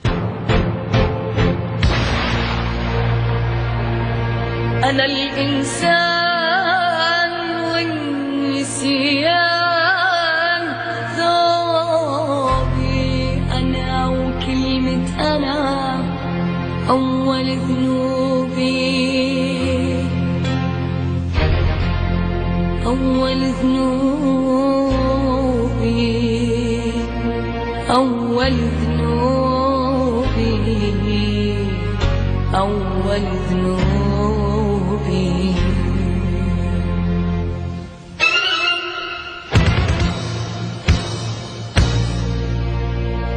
[4.90, 6.50] أنا الإنسان
[7.74, 9.02] والنسيان.
[11.18, 12.98] ذوبي
[13.58, 15.58] أنا وكلمة أنا
[16.90, 18.76] أول ذنوبي.
[22.86, 24.85] أول ذنوبي.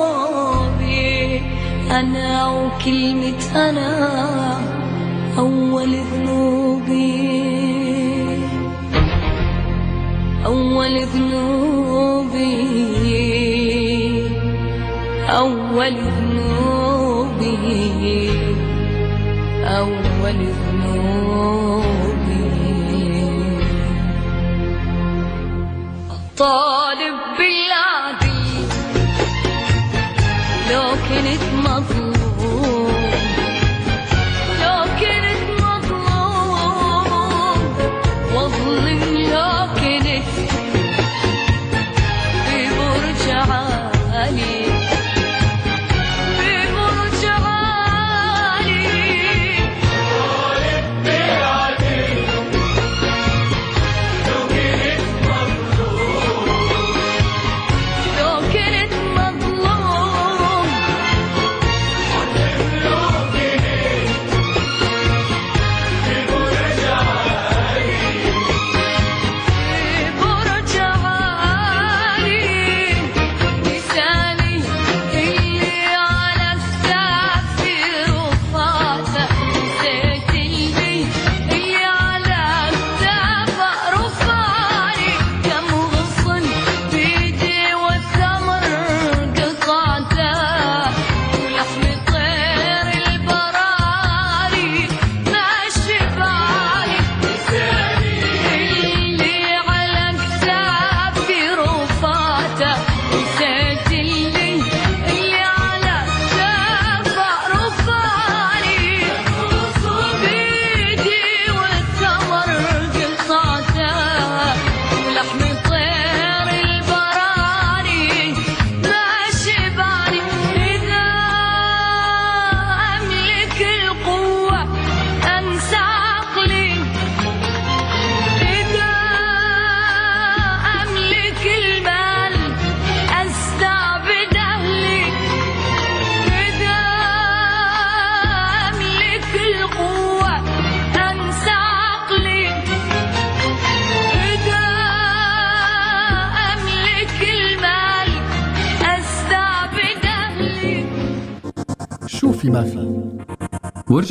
[1.90, 3.90] أنا وكلمة أنا
[5.38, 7.14] أول ذنوبي.
[10.46, 12.64] أول ذنوبي.
[15.30, 16.23] أول ذنوبي
[26.38, 28.68] طالب بالعدل
[30.70, 31.53] لو كنت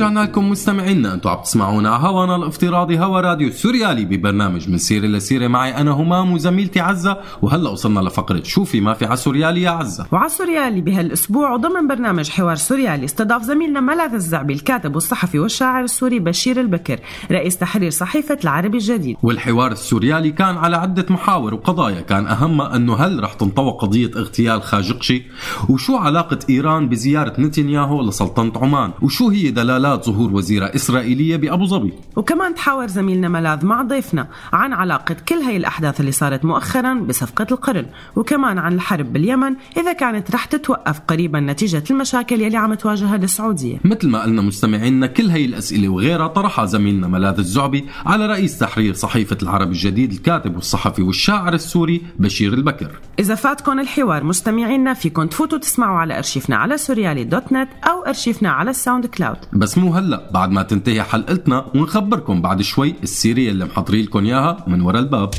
[0.03, 1.13] ورجعنا لكم مستمعينا.
[1.13, 5.07] أنتم عم تسمعونا هوانا الافتراضي هوا راديو سوريالي ببرنامج من سيرة.
[5.07, 7.17] لسيره معي أنا همام وزميلتي عزة.
[7.41, 10.05] وهلا وصلنا لفقرة شوفي ما في على سوريالي يا عزة.
[10.11, 16.19] وعلى سوريالي بهالأسبوع وضمن برنامج حوار سوريالي استضاف زميلنا ملاذ الزعبي الكاتب والصحفي والشاعر السوري
[16.19, 16.99] بشير البكر
[17.31, 19.17] رئيس تحرير صحيفة العربي الجديد.
[19.23, 22.01] والحوار السوريالي كان على عدة محاور وقضايا.
[22.01, 25.23] كان أهمها أنه هل رح تنطوى قضية اغتيال خاشقشي؟
[25.69, 31.93] وشو علاقة إيران بزيارة نتنياهو لسلطنة عمان؟ وشو هي دلالات ظهور وزيرة إسرائيلية بأبو ظبي.
[32.15, 37.47] وكمان تحاور زميلنا ملاذ مع ضيفنا عن علاقة كل هاي الأحداث اللي صارت مؤخرا بصفقة
[37.51, 37.85] القرن
[38.15, 43.77] وكمان عن الحرب باليمن إذا كانت رح تتوقف قريبا نتيجة المشاكل يلي عم تواجهها السعودية.
[43.85, 48.93] مثل ما قلنا مستمعينا كل هي الأسئلة وغيرها طرحها زميلنا ملاذ الزعبي على رئيس تحرير
[48.93, 52.91] صحيفة العربي الجديد الكاتب والصحفي والشاعر السوري بشير البكر.
[53.19, 58.49] إذا فاتكم الحوار مستمعينا فيكم تفوتوا تسمعوا على أرشيفنا على سوريالي dot net أو أرشيفنا
[58.49, 59.37] على ال SoundCloud.
[59.53, 64.57] بس مو هلا؟ بعد ما تنتهي حلقتنا ونخبركم بعد شوي السيرة اللي محضرين لكم إياها
[64.67, 65.31] من ورا الباب.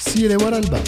[0.00, 0.84] سيرة ورا الباب.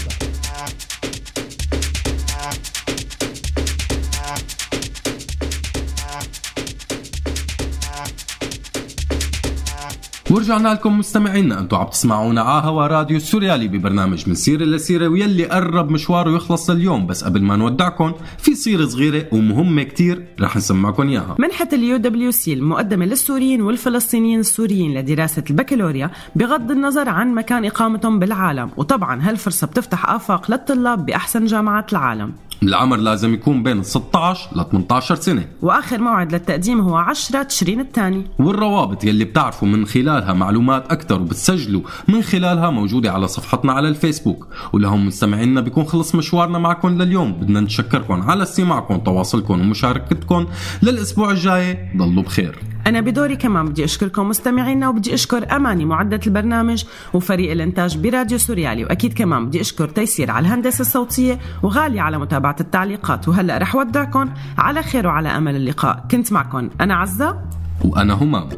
[10.30, 11.60] ورجعنا لكم مستمعينا.
[11.60, 16.70] أنتم عم تسمعونا على هوا راديو سوريالي ببرنامج من سيرة لسيرة ويلي قرب مشواره يخلص
[16.70, 21.36] اليوم بس قبل ما نودعكم في صيغة صغيرة ومهمة كتير رح نسمعكم إياها.
[21.38, 28.70] منحة ال UWC المقدمة للسوريين والفلسطينيين السوريين لدراسة البكالوريا بغض النظر عن مكان إقامتهم بالعالم.
[28.76, 32.32] وطبعا هالفرصة بتفتح آفاق للطلاب بأحسن جامعات العالم.
[32.62, 35.44] العمر لازم يكون بين 16 ل 18 سنة.
[35.62, 38.24] وآخر موعد للتقديم هو 10 تشرين الثاني.
[38.38, 39.84] والروابط يلي بتعرفوا من
[40.16, 44.48] خلالها معلومات أكثر وبتسجلوا من خلالها موجودة على صفحتنا على الفيسبوك.
[44.72, 47.32] ولهم مستمعينا بيكون خلص مشوارنا معكم لليوم.
[47.32, 50.46] بدنا نتشكركم على استماعكم تواصلكم ومشاركتكم.
[50.82, 52.58] للأسبوع الجاي ضلوا بخير.
[52.86, 58.84] أنا بدوري كمان بدي أشكركم مستمعينا وبدي أشكر أماني معدة البرنامج وفريق الإنتاج براديو سوريالي.
[58.84, 63.28] وأكيد كمان بدي أشكر تيسير على الهندسة الصوتية وغالي على متابعة التعليقات.
[63.28, 66.06] وهلأ رح ودعكم على خير وعلى أمل اللقاء.
[66.10, 67.38] كنت معكم أنا عزة.
[67.84, 68.48] وأنا همام.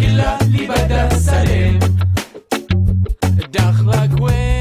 [0.00, 1.78] كلها اللي بدا سلام
[3.52, 4.53] دخلك وين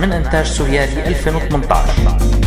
[0.00, 2.39] من إنتاج سوريالي 2018